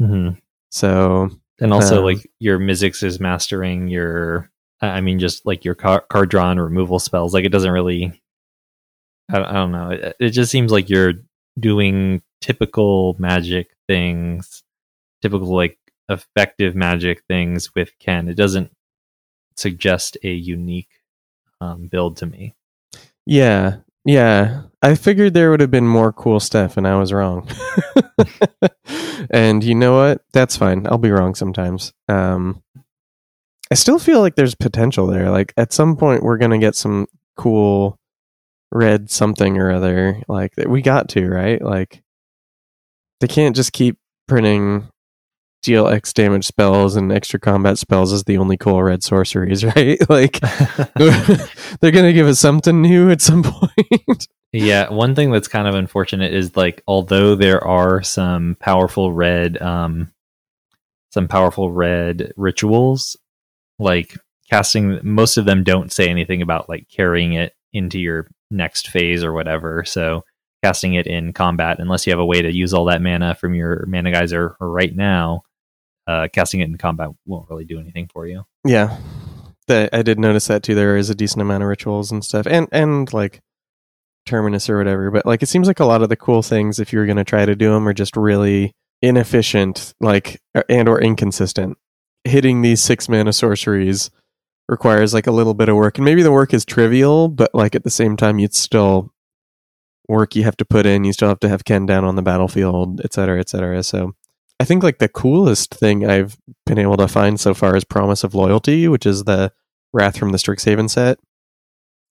[0.00, 0.38] Mm-hmm.
[0.70, 1.28] so
[1.60, 4.50] And also, Um, like your Mizzix is mastering your.
[4.80, 7.32] I mean, just like your car, card draw and removal spells.
[7.34, 8.20] Like it doesn't really.
[9.30, 9.90] I, I don't know.
[9.90, 11.12] It, it just seems like you're
[11.60, 14.64] doing typical magic things,
[15.20, 18.28] typical like effective magic things with Ken.
[18.28, 18.72] It doesn't
[19.56, 20.90] suggest a unique
[21.60, 22.54] um, build to me.
[23.24, 24.62] Yeah, yeah.
[24.82, 27.48] I figured there would have been more cool stuff, and I was wrong.
[29.30, 30.22] and you know what?
[30.32, 30.86] That's fine.
[30.88, 31.92] I'll be wrong sometimes.
[32.08, 32.62] Um,
[33.70, 35.30] I still feel like there's potential there.
[35.30, 37.96] Like at some point, we're gonna get some cool
[38.72, 40.20] red something or other.
[40.26, 41.62] Like that we got to right.
[41.62, 42.02] Like
[43.20, 44.88] they can't just keep printing
[45.62, 49.98] deal X damage spells and extra combat spells as the only cool red sorceries, right?
[50.10, 50.40] Like
[50.94, 54.28] they're gonna give us something new at some point.
[54.52, 59.60] Yeah, one thing that's kind of unfortunate is like although there are some powerful red
[59.62, 60.12] um
[61.10, 63.16] some powerful red rituals,
[63.78, 64.16] like
[64.50, 69.24] casting most of them don't say anything about like carrying it into your next phase
[69.24, 69.84] or whatever.
[69.84, 70.24] So
[70.62, 73.54] casting it in combat unless you have a way to use all that mana from
[73.54, 75.42] your mana geyser right now,
[76.12, 78.44] uh casting it in combat won't really do anything for you.
[78.66, 78.98] yeah,
[79.68, 80.74] I did notice that too.
[80.74, 83.40] There is a decent amount of rituals and stuff, and and like
[84.26, 85.10] terminus or whatever.
[85.10, 87.46] But like it seems like a lot of the cool things, if you're gonna try
[87.46, 91.78] to do them, are just really inefficient, like and or inconsistent.
[92.24, 94.10] Hitting these six mana sorceries
[94.68, 97.74] requires like a little bit of work, and maybe the work is trivial, but like
[97.74, 99.12] at the same time, you'd still
[100.08, 101.04] work you have to put in.
[101.04, 103.82] You still have to have Ken down on the battlefield, et cetera, et cetera.
[103.82, 104.14] So
[104.62, 108.22] I think like the coolest thing I've been able to find so far is Promise
[108.22, 109.52] of Loyalty, which is the
[109.92, 111.18] Wrath from the Strixhaven set,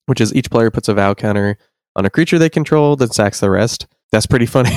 [0.04, 1.56] which is each player puts a vow counter
[1.96, 3.86] on a creature they control, then sacks the rest.
[4.12, 4.68] That's pretty funny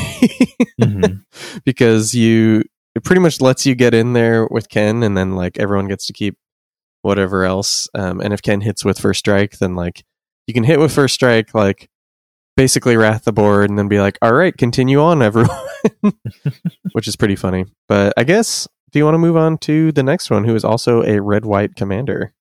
[0.79, 1.25] Mhm.
[1.65, 2.63] because you
[2.95, 6.07] it pretty much lets you get in there with Ken, and then like everyone gets
[6.07, 6.37] to keep
[7.01, 7.89] whatever else.
[7.93, 10.05] Um, and if Ken hits with first strike, then like
[10.47, 11.89] you can hit with first strike, like
[12.55, 15.57] basically wrath the board, and then be like, "All right, continue on, everyone,"
[16.93, 17.65] which is pretty funny.
[17.87, 20.63] But I guess do you want to move on to the next one, who is
[20.63, 22.33] also a red white commander?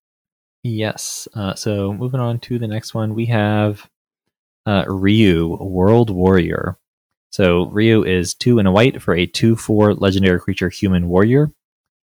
[0.62, 1.27] Yes.
[1.35, 3.90] Uh, so moving on to the next one, we have
[4.64, 6.79] uh, Ryu, World Warrior.
[7.31, 11.50] So Ryu is two and a white for a two four legendary creature human warrior.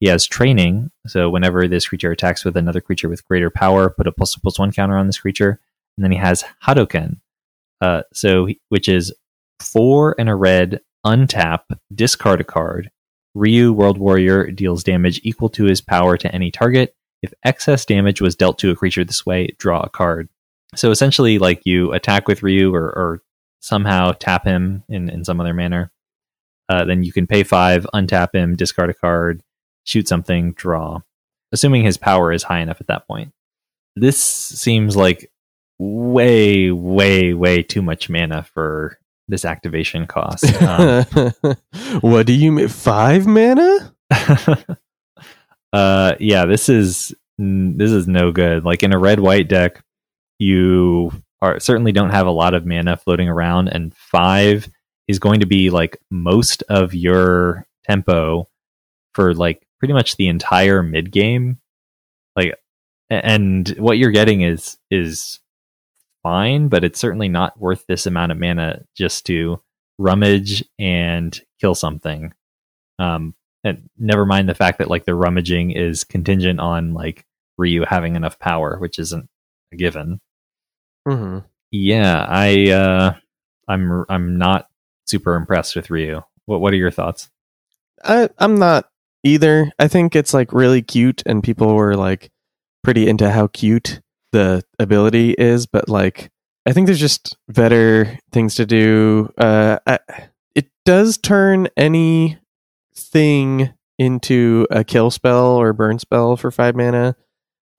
[0.02, 4.06] He has training, so whenever this creature attacks with another creature with greater power, put
[4.06, 5.62] a plus plus one counter on this creature.
[5.96, 7.21] And then he has Hadoken,
[7.82, 9.14] uh, so which is
[9.60, 11.62] four and a red, untap,
[11.94, 12.90] discard a card.
[13.34, 16.96] Ryu World Warrior deals damage equal to his power to any target.
[17.22, 20.30] If excess damage was dealt to a creature this way, draw a card.
[20.76, 23.22] So essentially, like you attack with Ryu or, or
[23.60, 25.92] somehow tap him in, in some other manner.
[26.68, 29.42] Uh, then you can pay five, untap him, discard a card,
[29.84, 31.02] shoot something, draw.
[31.52, 33.34] Assuming his power is high enough at that point.
[33.96, 35.31] This seems like
[35.82, 40.46] way, way, way too much mana for this activation cost.
[40.62, 41.06] Um,
[42.02, 42.68] what do you mean?
[42.68, 43.94] Five mana?
[45.74, 48.64] uh, yeah, this is this is no good.
[48.64, 49.84] Like in a red white deck,
[50.38, 54.70] you are certainly don't have a lot of mana floating around, and five
[55.08, 58.48] is going to be like most of your tempo
[59.16, 61.58] for like pretty much the entire mid game.
[62.36, 62.54] Like,
[63.10, 65.40] and what you're getting is is
[66.24, 69.62] fine, but it's certainly not worth this amount of mana just to
[69.98, 72.34] rummage and kill something.
[73.00, 77.26] Um, and never mind the fact that like the rummaging is contingent on like
[77.58, 79.30] Ryu having enough power, which isn't
[79.72, 80.20] a given.
[81.08, 81.40] Mm-hmm.
[81.72, 83.14] Yeah, I uh,
[83.68, 84.68] I'm I'm not
[85.06, 86.22] super impressed with Ryu.
[86.46, 87.30] What what are your thoughts?
[88.04, 88.90] I I'm not
[89.24, 89.72] either.
[89.80, 92.32] I think it's like really cute, and people were like
[92.84, 94.02] pretty into how cute
[94.32, 96.32] the ability is, but like
[96.66, 99.32] I think there's just better things to do.
[99.38, 100.00] Uh, I,
[100.56, 102.38] it does turn any
[102.96, 107.16] thing into a kill spell or burn spell for five mana.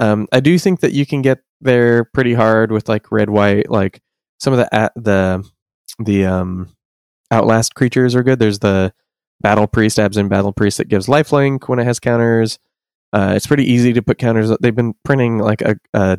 [0.00, 3.70] Um, I do think that you can get there pretty hard with like red white.
[3.70, 4.02] Like
[4.40, 5.48] some of the uh, the
[5.98, 6.74] the um,
[7.30, 8.38] outlast creatures are good.
[8.38, 8.92] There's the
[9.40, 12.58] battle priest, Abzan battle priest that gives lifelink when it has counters.
[13.12, 14.50] Uh, it's pretty easy to put counters.
[14.60, 16.18] They've been printing like a, a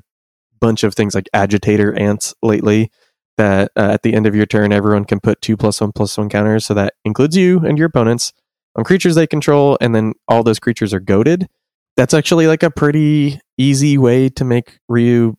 [0.63, 2.89] bunch of things like agitator ants lately.
[3.38, 6.17] That uh, at the end of your turn, everyone can put two plus one plus
[6.17, 6.65] one counters.
[6.65, 8.32] So that includes you and your opponents
[8.76, 11.47] on creatures they control, and then all those creatures are goaded.
[11.97, 15.36] That's actually like a pretty easy way to make Ryu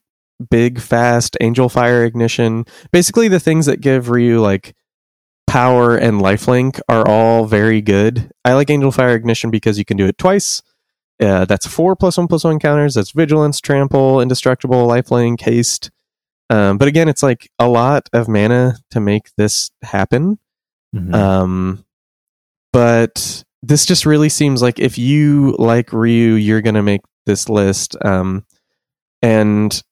[0.50, 2.64] big, fast, angelfire ignition.
[2.92, 4.74] Basically, the things that give Ryu like
[5.46, 8.30] power and lifelink are all very good.
[8.44, 10.62] I like angelfire ignition because you can do it twice.
[11.20, 12.94] Uh, that's four plus one plus one counters.
[12.94, 15.90] That's vigilance, trample, indestructible, lifelink, haste.
[16.50, 20.38] Um, but again, it's like a lot of mana to make this happen.
[20.94, 21.14] Mhm.
[21.14, 21.84] Um,
[22.72, 27.96] but this just really seems like if you like Ryu, you're gonna make this list.
[28.04, 28.44] Um,
[29.22, 29.82] and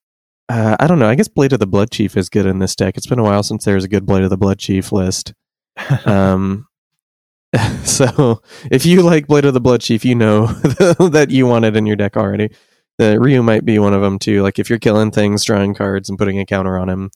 [0.49, 1.07] uh, I don't know.
[1.07, 2.97] I guess Blade of the Bloodchief is good in this deck.
[2.97, 5.33] It's been a while since there was a good Blade of the Bloodchief list.
[6.05, 6.67] Um,
[7.83, 11.85] so if you like Blade of the Bloodchief, you know that you want it in
[11.85, 12.49] your deck already.
[12.97, 14.43] The Ryu might be one of them too.
[14.43, 17.11] Like if you're killing things, drawing cards, and putting a counter on him,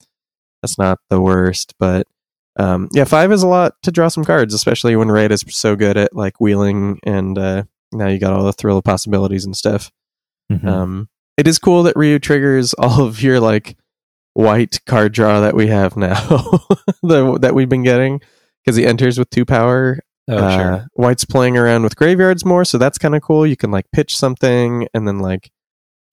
[0.61, 1.73] that's not the worst.
[1.79, 2.07] But
[2.57, 5.75] um, yeah, five is a lot to draw some cards, especially when Raid is so
[5.75, 9.55] good at like wheeling, and uh, now you got all the thrill of possibilities and
[9.55, 9.91] stuff.
[10.51, 10.65] Mhm.
[10.65, 13.77] Um, it is cool that Ryu triggers all of your like
[14.33, 16.13] white card draw that we have now,
[17.03, 18.21] that we've been getting,
[18.63, 19.99] because he enters with two power.
[20.29, 20.87] Oh, Uh, sure.
[20.93, 23.47] White's playing around with graveyards more, so that's kind of cool.
[23.47, 25.51] You can like pitch something and then like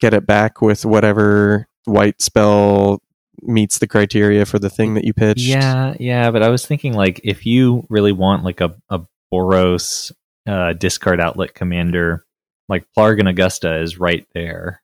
[0.01, 3.01] get it back with whatever white spell
[3.43, 5.41] meets the criteria for the thing that you pitched.
[5.41, 9.01] Yeah, yeah, but I was thinking like if you really want like a, a
[9.33, 10.13] Boros
[10.47, 12.25] uh, discard outlet commander,
[12.69, 14.81] like Plargg and Augusta is right there.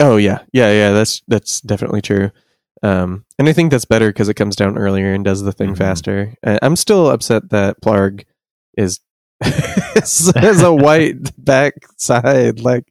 [0.00, 0.92] Oh yeah, yeah, yeah.
[0.92, 2.30] That's that's definitely true.
[2.82, 5.70] Um, and I think that's better because it comes down earlier and does the thing
[5.74, 5.78] Mhm.
[5.78, 6.34] faster.
[6.46, 8.24] Uh, I'm still upset that Plargg
[8.76, 9.00] is
[9.40, 12.60] has a white backside.
[12.60, 12.84] Like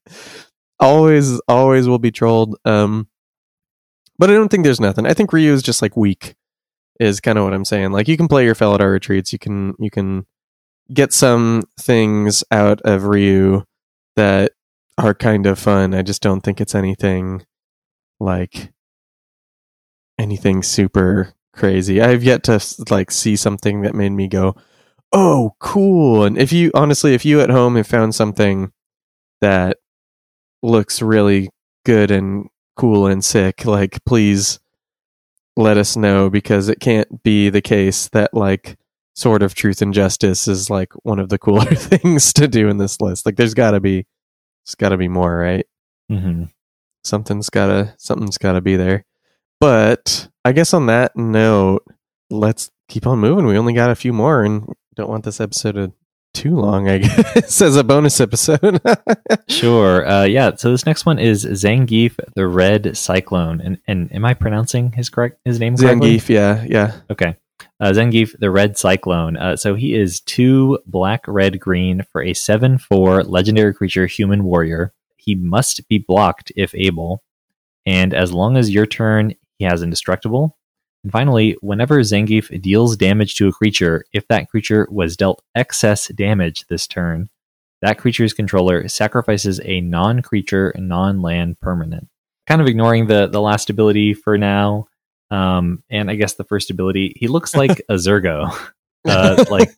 [0.79, 2.57] always, always will be trolled.
[2.65, 3.07] Um,
[4.17, 5.05] but I don't think there's nothing.
[5.05, 6.35] I think Ryu is just like weak.
[6.99, 7.91] Is kind of what I'm saying.
[7.91, 9.33] Like you can play your Felidar retreats.
[9.33, 10.25] You can you can
[10.93, 13.63] get some things out of Ryu
[14.15, 14.51] that
[14.97, 15.93] are kind of fun.
[15.93, 17.45] I just don't think it's anything
[18.19, 18.71] like
[20.19, 22.01] anything super crazy.
[22.01, 24.55] I've yet to like see something that made me go,
[25.13, 28.71] "Oh, cool." And if you honestly, if you at home have found something
[29.41, 29.77] that
[30.61, 31.49] looks really
[31.85, 34.59] good and cool and sick, like please
[35.55, 38.77] let us know because it can't be the case that like
[39.15, 42.77] Sword of Truth and Justice is like one of the cooler things to do in
[42.77, 43.25] this list.
[43.25, 44.05] Like there's got to be
[44.65, 45.65] there's got to be more, right?
[46.09, 46.45] hmm
[47.03, 49.05] Something's got to something's got to be there.
[49.59, 51.83] But I guess on that note,
[52.29, 53.45] let's keep on moving.
[53.45, 55.93] We only got a few more, and don't want this episode to
[56.33, 56.89] too long.
[56.89, 58.81] I guess as a bonus episode.
[59.49, 60.07] Sure.
[60.07, 60.55] Uh, yeah.
[60.55, 65.09] So this next one is Zangief, the Red Cyclone, and and am I pronouncing his
[65.09, 66.17] correct his name correctly?
[66.17, 66.99] Zangief, yeah, yeah.
[67.11, 67.35] Okay.
[67.79, 69.37] Uh, Zangief, the Red Cyclone.
[69.37, 74.43] Uh, so he is two black, red, green for a 7 4 legendary creature human
[74.43, 74.93] warrior.
[75.17, 77.23] He must be blocked if able.
[77.85, 80.57] And as long as your turn, he has indestructible.
[81.03, 86.07] And finally, whenever Zangief deals damage to a creature, if that creature was dealt excess
[86.09, 87.29] damage this turn,
[87.81, 92.07] that creature's controller sacrifices a non creature, non land permanent.
[92.47, 94.87] Kind of ignoring the, the last ability for now.
[95.31, 98.55] Um, and I guess the first ability, he looks like a Zurgo.
[99.05, 99.69] Uh, like,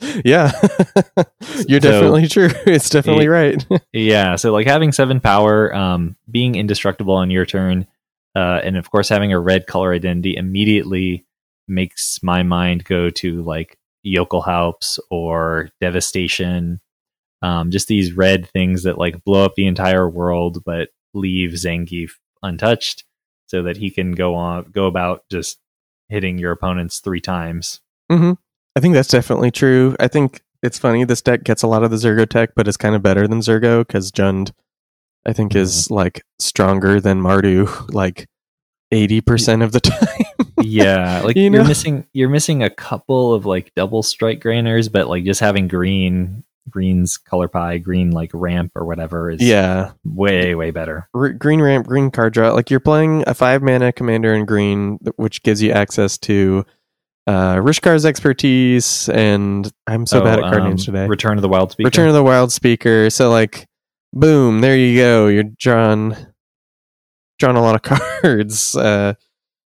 [0.24, 0.52] yeah,
[1.66, 2.50] you're So- definitely true.
[2.66, 3.64] It's definitely right.
[3.92, 7.88] yeah, so like having seven power, um, being indestructible on your turn,
[8.38, 11.26] uh, and of course having a red color identity immediately
[11.66, 13.76] makes my mind go to like
[14.06, 16.80] Jokulhaups or Devastation.
[17.42, 22.12] Um, just these red things that like blow up the entire world but leave Zangief
[22.42, 23.04] untouched
[23.46, 25.58] so that he can go on go about just
[26.08, 27.80] hitting your opponents three times.
[28.08, 28.32] hmm
[28.76, 29.96] I think that's definitely true.
[29.98, 31.02] I think it's funny.
[31.02, 33.40] This deck gets a lot of the Zurgo tech, but it's kind of better than
[33.40, 34.52] Zurgo because Jund,
[35.26, 38.26] I think, is like stronger than Mardu, like
[38.92, 40.46] eighty percent of the time.
[40.62, 41.60] yeah like You you know?
[41.60, 45.68] are missing you're missing a couple of like double strike grainers but like just having
[45.68, 51.30] green green's color pie green like ramp or whatever is yeah, way way better R-
[51.30, 52.52] green ramp, green card draw.
[52.52, 56.64] Like you're playing a five mana commander in green, which gives you access to
[57.26, 61.06] uh, Rishkar's expertise, and I'm so Oh, bad at card um, names today.
[61.06, 63.12] return of the wildspeaker Return of the Wildspeaker.
[63.12, 63.66] So like,
[64.12, 65.28] boom, there you go.
[65.28, 66.16] You're drawn,
[67.38, 67.82] drawn a lot of
[68.22, 68.76] cards.
[68.76, 69.14] Uh,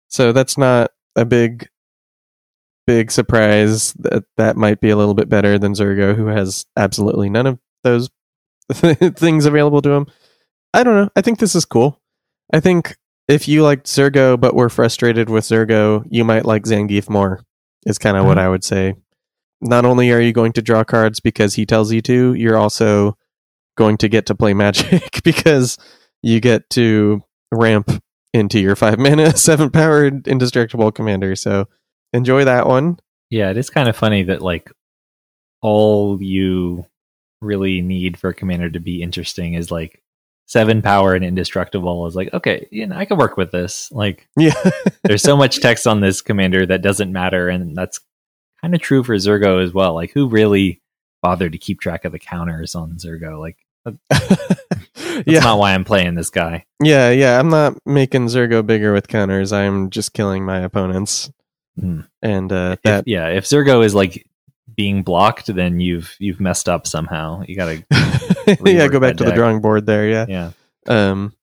[0.07, 1.67] so that's not a big,
[2.87, 3.93] big surprise.
[3.93, 7.59] That that might be a little bit better than Zurgo, who has absolutely none of
[7.83, 8.09] those
[8.71, 10.07] things available to him.
[10.73, 11.09] I don't know.
[11.15, 11.99] I think this is cool.
[12.53, 12.95] I think
[13.27, 17.43] if you liked Zurgo but were frustrated with Zurgo, you might like Zangief more.
[17.85, 18.93] Is kind of what I would say.
[19.59, 23.17] Not only are you going to draw cards because he tells you to, you're also
[23.77, 25.77] going to get to play Magic because
[26.21, 27.89] you get to ramp
[28.33, 31.35] into your five mana, seven powered indestructible commander.
[31.35, 31.67] So
[32.13, 32.99] enjoy that one.
[33.29, 34.69] yeah it is kind of funny that like
[35.61, 36.85] all you
[37.41, 40.01] really need for a commander to be interesting is like
[40.47, 44.27] seven power and indestructible is like okay you know i can work with this like
[44.37, 44.53] Yeah.
[45.03, 47.99] there's so much text on this commander that doesn't matter and that's
[48.61, 50.80] kind of true for zurgo as well like who really
[51.21, 54.67] bothered to keep track of the counters on zurgo like that's
[55.25, 55.39] yeah.
[55.39, 57.39] not why i'm playing this guy Yeah, yeah.
[57.39, 59.51] I'm not making Zurgo bigger with counters.
[59.51, 61.31] I'm just killing my opponents.
[61.79, 62.01] Hmm.
[62.21, 64.27] And uh, If- that yeah if zurgo is like
[64.75, 67.83] being blocked then you've you've messed up somehow you gotta
[68.65, 70.07] yeah, go back to the drawing board there.
[70.07, 70.25] Yeah.
[70.27, 70.51] yeah
[70.87, 71.33] Um,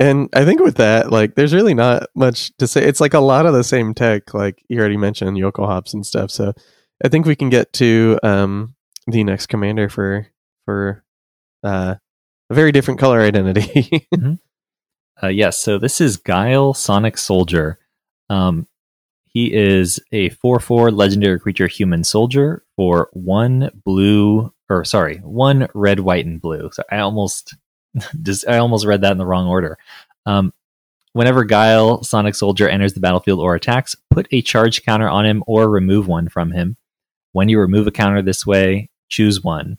[0.00, 2.84] and I think with that, like, there's really not much to say.
[2.84, 6.30] It's like a lot of the same tech, like you already mentioned, Jokulhaups and stuff.
[6.32, 6.52] So
[7.04, 8.74] I think we can get to um
[9.06, 10.26] the next commander for
[10.64, 11.04] for
[11.62, 11.96] uh
[12.50, 14.08] a very different color identity.
[15.22, 17.78] Uh, yes, so this is Guile Sonic Soldier.
[18.28, 18.66] Um,
[19.26, 25.68] he is a 4 4 legendary creature human soldier for one blue, or sorry, one
[25.74, 26.70] red, white, and blue.
[26.72, 27.54] So I almost
[28.22, 29.78] just I almost read that in the wrong order.
[30.26, 30.52] Um,
[31.12, 35.44] whenever Guile Sonic Soldier enters the battlefield or attacks, put a charge counter on him
[35.46, 36.76] or remove one from him.
[37.32, 39.78] When you remove a counter this way, choose one.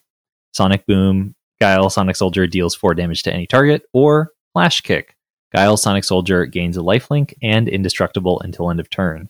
[0.53, 5.15] Sonic Boom, Guile Sonic Soldier deals 4 damage to any target, or Flash Kick.
[5.53, 9.30] Guile Sonic Soldier gains a lifelink and indestructible until end of turn.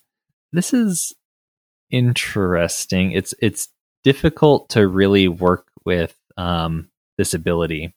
[0.52, 1.14] This is
[1.92, 3.12] interesting.
[3.12, 3.70] It's it's
[4.04, 7.94] difficult to really work with um, this ability.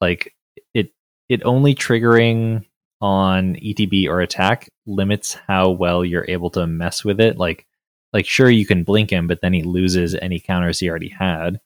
[0.00, 0.34] Like
[0.74, 0.92] it
[1.28, 2.64] it only triggering
[3.00, 7.36] on ETB or attack limits how well you're able to mess with it.
[7.38, 7.66] Like
[8.12, 11.60] like sure you can blink him, but then he loses any counters he already had.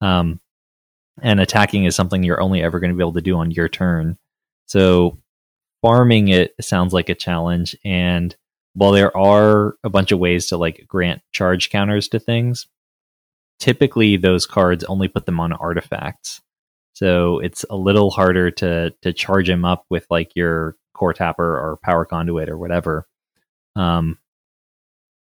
[0.00, 0.40] Um,
[1.20, 3.68] and attacking is something you're only ever going to be able to do on your
[3.68, 4.16] turn.
[4.66, 5.18] So
[5.82, 7.76] farming it sounds like a challenge.
[7.84, 8.34] And
[8.74, 12.66] while there are a bunch of ways to like grant charge counters to things,
[13.58, 16.40] typically those cards only put them on artifacts.
[16.92, 21.78] So it's a little harder to to charge him up with like your coretapper or
[21.82, 23.06] power conduit or whatever.
[23.74, 24.18] Um,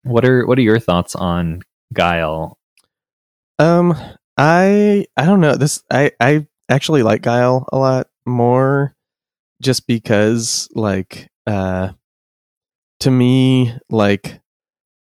[0.07, 1.61] what are what are your thoughts on
[1.93, 2.57] Guile?
[3.59, 3.95] um,
[4.37, 5.55] I I don't know.
[5.55, 8.95] This I I actually like Guile a lot more,
[9.61, 11.91] just because like uh,
[12.99, 14.39] to me like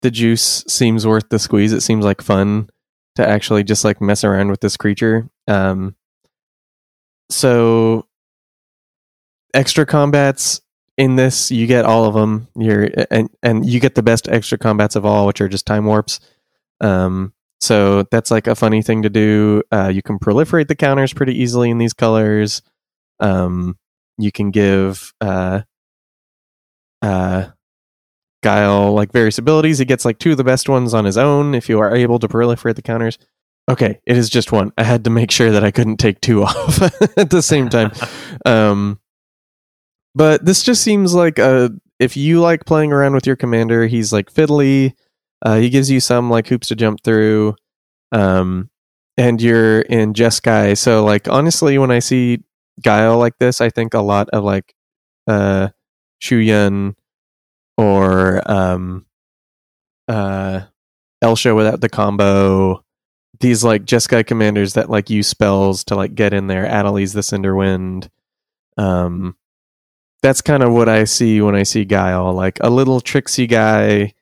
[0.02, 1.72] the juice seems worth the squeeze.
[1.72, 2.70] It seems like fun
[3.16, 5.28] to actually just like mess around with this creature.
[5.48, 5.96] Um,
[7.30, 8.06] so
[9.54, 10.60] extra combats
[10.96, 12.48] in this, you get all of them.
[12.56, 15.84] You're and and you get the best extra combats of all, which are just time
[15.84, 16.20] warps.
[16.80, 19.62] Um, so that's like a funny thing to do.
[19.72, 22.62] Uh, you can proliferate the counters pretty easily in these colors.
[23.20, 23.78] Um,
[24.18, 25.62] you can give uh,
[27.02, 27.48] uh,
[28.42, 29.78] Guile like various abilities.
[29.78, 32.18] He gets like two of the best ones on his own if you are able
[32.18, 33.18] to proliferate the counters.
[33.68, 34.72] Okay, it is just one.
[34.78, 36.80] I had to make sure that I couldn't take two off
[37.16, 37.92] at the same time.
[38.44, 39.00] Um,
[40.16, 44.14] but this just seems like a if you like playing around with your commander, he's
[44.14, 44.94] like fiddly.
[45.42, 47.54] Uh, he gives you some like hoops to jump through.
[48.12, 48.70] Um,
[49.18, 50.78] and you're in Jeskai.
[50.78, 52.42] So like honestly, when I see
[52.82, 54.74] Guile like this, I think a lot of like
[55.26, 55.68] uh
[56.18, 56.94] Shu
[57.76, 59.04] or um
[60.08, 60.62] uh
[61.20, 62.82] Elsha without the combo.
[63.40, 66.64] These like Jeskai commanders that like use spells to like get in there.
[66.64, 68.08] Adeliz the Cinderwind.
[68.78, 69.36] Um
[70.22, 74.14] that's kind of what I see when I see Guile, like a little tricksy guy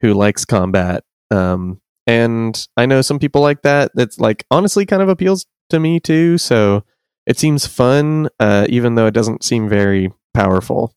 [0.00, 1.04] who likes combat.
[1.30, 3.90] Um and I know some people like that.
[3.94, 6.38] That's like honestly kind of appeals to me too.
[6.38, 6.84] So
[7.26, 10.94] it seems fun, uh, even though it doesn't seem very powerful.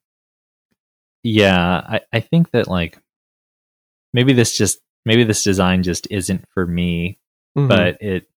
[1.22, 2.98] Yeah, I, I think that like
[4.14, 7.18] maybe this just maybe this design just isn't for me,
[7.56, 7.68] Mhm.
[7.68, 8.28] but it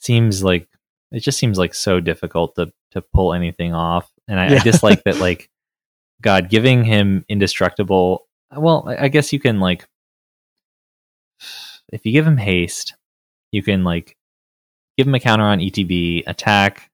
[0.00, 0.68] seems like
[1.10, 4.10] it just seems like so difficult to to pull anything off.
[4.28, 5.50] And I, I dislike that like
[6.20, 8.26] God giving him indestructible.
[8.56, 9.86] Well, I I guess you can like
[11.92, 12.94] if you give him haste,
[13.52, 14.16] you can like
[14.96, 16.90] give him a counter on ETB, attack,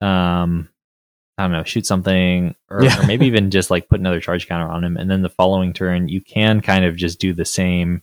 [0.00, 0.68] um,
[1.38, 3.02] I don't know, shoot something, or, Yeah.
[3.02, 5.72] or maybe even just like put another charge counter on him, and then the following
[5.72, 8.02] turn you can kind of just do the same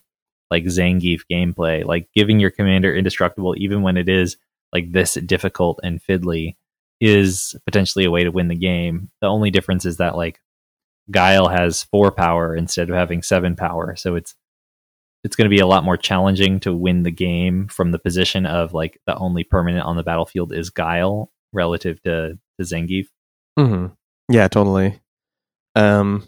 [0.50, 4.38] like Zangief gameplay, like giving your commander indestructible even when it is
[4.74, 6.56] like this difficult and fiddly
[7.00, 9.10] is potentially a way to win the game.
[9.22, 10.42] The only difference is that like
[11.12, 14.36] Guile has four power instead of having seven power, so it's
[15.24, 18.46] it's going to be a lot more challenging to win the game from the position
[18.46, 23.08] of like the only permanent on the battlefield is Guile relative to to Zangief.
[23.58, 23.88] hmm
[24.30, 25.00] Yeah, totally.
[25.76, 26.28] Um,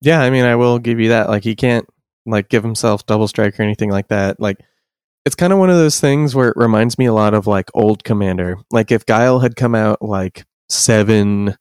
[0.00, 1.28] yeah, I mean, I will give you that.
[1.28, 1.88] Like, he can't
[2.26, 4.38] like give himself double strike or anything like that.
[4.38, 4.58] Like,
[5.24, 7.70] it's kind of one of those things where it reminds me a lot of like
[7.74, 8.58] old Commander.
[8.70, 11.56] Like, if Guile had come out like seven,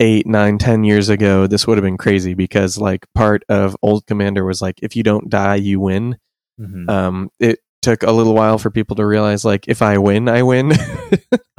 [0.00, 4.06] eight, nine, ten years ago, this would have been crazy because like part of old
[4.06, 6.16] Commander was like, if you don't die, you win.
[6.60, 6.88] Mhm.
[6.88, 10.42] Um, it took a little while for people to realize like, if I win, I
[10.42, 10.72] win.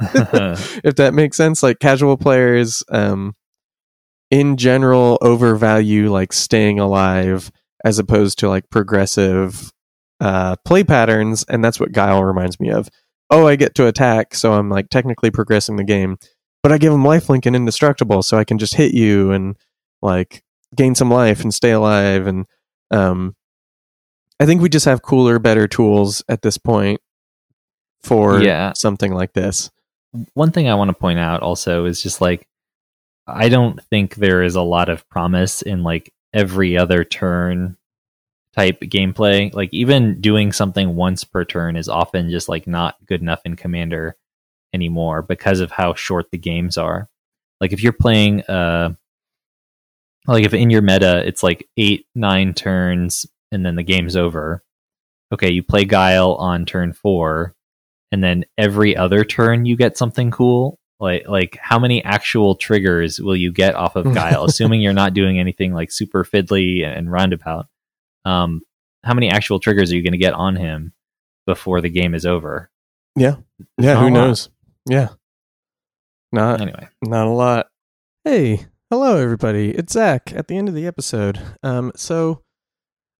[0.02, 3.34] if that makes sense like casual players um
[4.30, 7.50] in general overvalue like staying alive
[7.84, 9.70] as opposed to like progressive
[10.20, 12.88] uh play patterns and that's what guile reminds me of
[13.30, 16.16] oh i get to attack so i'm like technically progressing the game
[16.62, 19.56] but i give him lifelink and indestructible so i can just hit you and
[20.02, 20.42] like
[20.76, 22.46] gain some life and stay alive and
[22.90, 23.34] um
[24.38, 27.00] i think we just have cooler better tools at this point
[28.02, 28.72] for Yeah.
[28.74, 29.70] something like this
[30.34, 32.46] One thing I want to point out also is just like
[33.26, 37.76] I don't think there is a lot of promise in like every other turn
[38.54, 39.52] type gameplay.
[39.54, 43.56] Like even doing something once per turn is often just like not good enough in
[43.56, 44.16] Commander
[44.72, 47.08] anymore because of how short the games are.
[47.60, 48.94] Like if you're playing uh
[50.26, 54.62] like if in your meta it's like 8 9 turns and then the game's over.
[55.32, 57.54] Okay, you play Guile on turn 4
[58.12, 60.78] and then every other turn you get something cool.
[60.98, 65.14] Like like how many actual triggers will you get off of Guile assuming you're not
[65.14, 67.66] doing anything like super fiddly and roundabout.
[68.24, 68.62] Um
[69.02, 70.92] how many actual triggers are you going to get on him
[71.46, 72.70] before the game is over?
[73.16, 73.36] Yeah,
[73.78, 74.50] not who knows?
[74.86, 75.08] Yeah,
[76.32, 77.68] not Anyway, not a lot.
[78.24, 79.70] Hey, hello everybody.
[79.70, 81.40] It's Zach at the end of the episode.
[81.62, 82.42] Um, so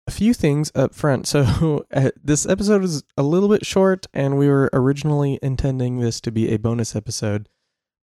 [0.06, 1.26] a few things up front.
[1.30, 6.20] So uh, this episode is a little bit short, and we were originally intending this
[6.22, 7.48] to be a bonus episode,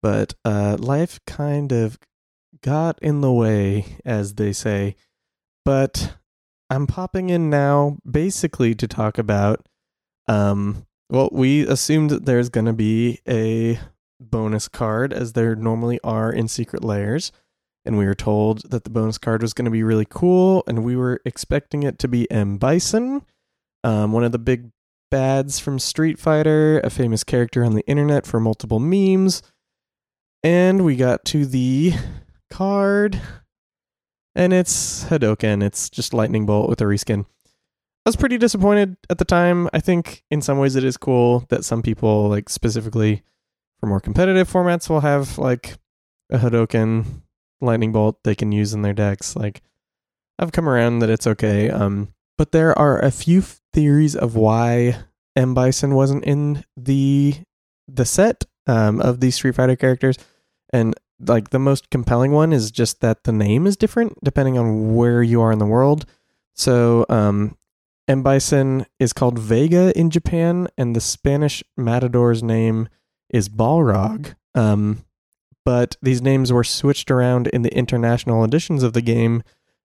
[0.02, 1.98] but uh, life kind of
[2.62, 4.96] got in the way, as they say.
[5.64, 6.16] But
[6.70, 9.66] I'm popping in now, basically to talk about
[10.28, 13.80] um well, we assumed that there's going to be a
[14.20, 17.32] bonus card, as there normally are in Secret Lairs.
[17.86, 20.84] And we were told that the bonus card was going to be really cool, and
[20.84, 22.58] we were expecting it to be M.
[22.58, 23.22] Bison,
[23.84, 24.72] um, one of the big
[25.12, 29.44] bads from Street Fighter, a famous character on the internet for multiple memes.
[30.42, 31.94] And we got to the
[32.52, 33.22] card,
[34.36, 35.64] and it's Hadoken.
[35.64, 37.26] It's just lightning bolt with a reskin.
[38.06, 39.68] I was pretty disappointed at the time.
[39.74, 43.24] I think in some ways it is cool that some people, like specifically
[43.80, 45.78] for more competitive formats, will have like
[46.30, 47.22] a Hadoken
[47.62, 49.36] lightning bolt they can use in their decks.
[49.36, 49.64] Like
[50.38, 51.70] I've come around that it's okay.
[51.70, 54.98] Um, but there are a few f- theories of why
[55.36, 57.36] M Bison wasn't in the
[57.88, 60.18] the set um, of these Street Fighter characters,
[60.72, 64.96] and like the most compelling one is just that the name is different depending on
[64.96, 66.06] where you are in the world.
[66.54, 67.58] So um,
[68.08, 72.88] M Bison is called Vega in Japan, and the Spanish Matador's name
[73.30, 74.36] is Balrog.
[74.54, 75.04] Um,
[75.66, 79.44] but these names were switched around in the international editions of the game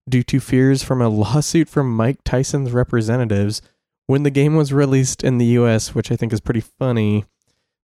[0.09, 3.63] due to fears from a lawsuit from Mike Tyson's representatives
[4.07, 7.25] when the game was released in the US, which I think is pretty funny.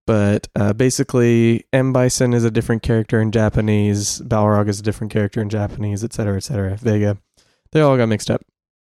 [0.07, 1.91] But uh, basically, M.
[1.91, 6.37] Bison is a different character in Japanese, Balrog is a different character in Japanese, etc.,
[6.37, 6.77] etc.
[6.77, 7.17] Vega.
[7.71, 8.41] They all got mixed up.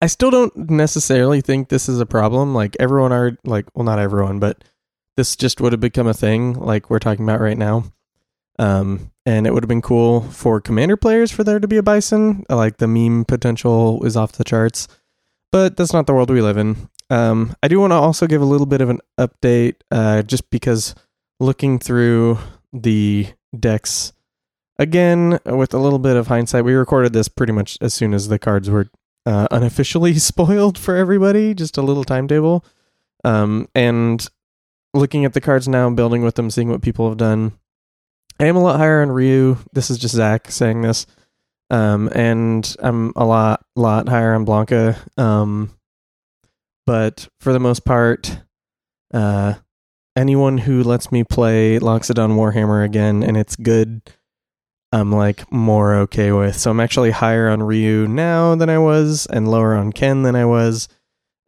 [0.03, 2.55] I still don't necessarily think this is a problem.
[2.55, 4.65] Like, everyone are, like, well, not everyone, but
[5.17, 7.85] this just would have become a thing, like we're talking about right now.
[8.59, 11.83] Um, and it would have been cool for commander players for there to be a
[11.83, 12.45] bison.
[12.49, 14.87] Like the meme potential is off the charts,
[15.51, 16.89] but that's not the world we live in.
[17.11, 20.51] Um, I do want to also give a little bit of an update, uh, just
[20.51, 20.95] because
[21.45, 22.39] looking through
[22.73, 23.29] the
[23.59, 24.13] decks
[24.79, 28.29] again with a little bit of hindsight, we recorded this pretty much as soon as
[28.29, 28.89] the cards were
[29.27, 31.55] uh, unofficially spoiled for everybody.
[31.55, 32.65] Just a little timetable,
[33.25, 34.29] um, and
[34.93, 37.53] looking at the cards now, building with them, seeing what people have done.
[38.41, 39.59] I am a lot higher on Ryu.
[39.73, 41.07] This is just Zach saying this.
[41.71, 44.97] Um, and I'm a lot, lot higher on Blanka.
[45.19, 45.71] Um,
[46.87, 48.39] but for the most part,
[49.13, 49.55] uh,
[50.17, 54.03] anyone who lets me play Loxodon Warhammer again and it's good,
[54.93, 56.57] I'm like more okay with.
[56.59, 60.37] So I'm actually higher on Ryu now than I was, and lower on Ken than
[60.37, 60.89] I was.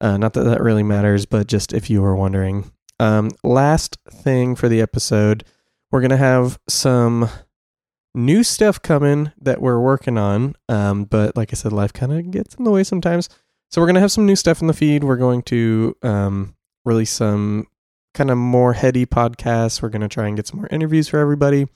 [0.01, 2.71] Uh, not that that really matters, but just if you were wondering.
[2.99, 5.45] Um, last thing for the episode
[5.91, 7.29] we're gonna have some
[8.15, 10.55] new stuff coming that we're working on.
[10.69, 13.29] Um, but like I said, life kind of gets in the way sometimes.
[13.71, 15.05] So we're gonna have some new stuff in the feed.
[15.05, 16.55] We're going to um,
[16.85, 17.67] release some
[18.17, 19.81] kind of more heady podcasts.
[19.81, 21.69] We're gonna try and get some more interviews for everybody.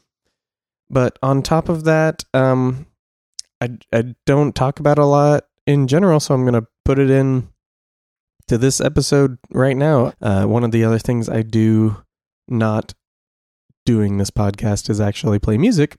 [0.89, 2.87] But on top of that, um,
[3.61, 7.49] I I don't talk about a lot in general, so I'm gonna put it in
[8.49, 10.13] to this episode right now.
[10.21, 11.99] Uh, one of the other things I do
[12.49, 12.95] not
[13.87, 15.97] doing this podcast is actually play music.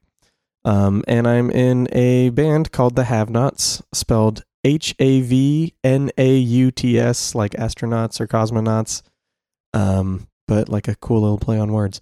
[0.63, 6.37] Um, and I'm in a band called the Havnauts, spelled H A V N A
[6.37, 9.01] U T S, like astronauts or cosmonauts,
[9.73, 12.01] um, but like a cool little play on words.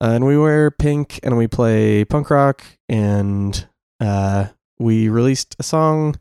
[0.00, 2.62] Uh, and we wear pink and we play punk rock.
[2.88, 3.66] And
[4.00, 6.16] uh, we released a song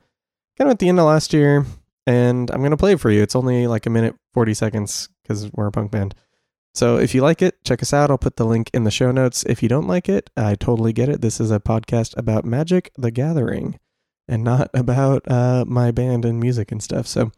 [0.57, 1.66] kind of at the end of last year.
[2.05, 3.22] And I'm going to play it for you.
[3.22, 6.16] It's only like a minute, 40 seconds because we're a punk band.
[6.76, 8.09] So if you like it, check us out.
[8.09, 9.43] I'll put the link in the show notes.
[9.47, 11.22] If you don't like it, I totally get it.
[11.22, 13.80] This is a podcast about Magic the Gathering
[14.28, 17.05] and not about uh, my band and music and stuff.
[17.07, 17.32] So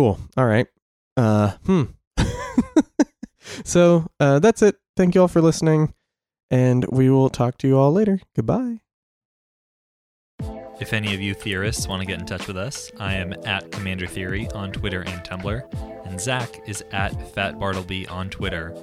[0.00, 0.18] cool.
[0.34, 0.66] All right.
[1.18, 1.82] Uh, hmm.
[3.64, 4.76] so uh, that's it.
[4.96, 5.92] Thank you all for listening,
[6.50, 8.18] and we will talk to you all later.
[8.34, 8.80] Goodbye.
[10.80, 13.70] If any of you theorists want to get in touch with us, I am at
[13.72, 18.74] Commander Theory on Twitter and Tumblr, and Zach is at Fat Bartleby on Twitter.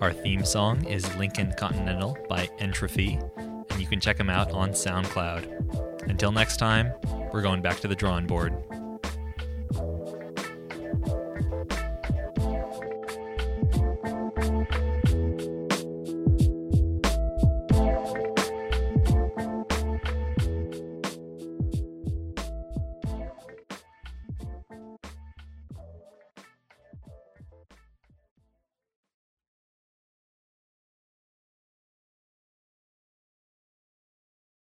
[0.00, 4.70] Our theme song is Lincoln Continental by Entropy, and you can check them out on
[4.70, 6.08] SoundCloud.
[6.08, 6.90] Until next time,
[7.34, 8.54] we're going back to the drawing board.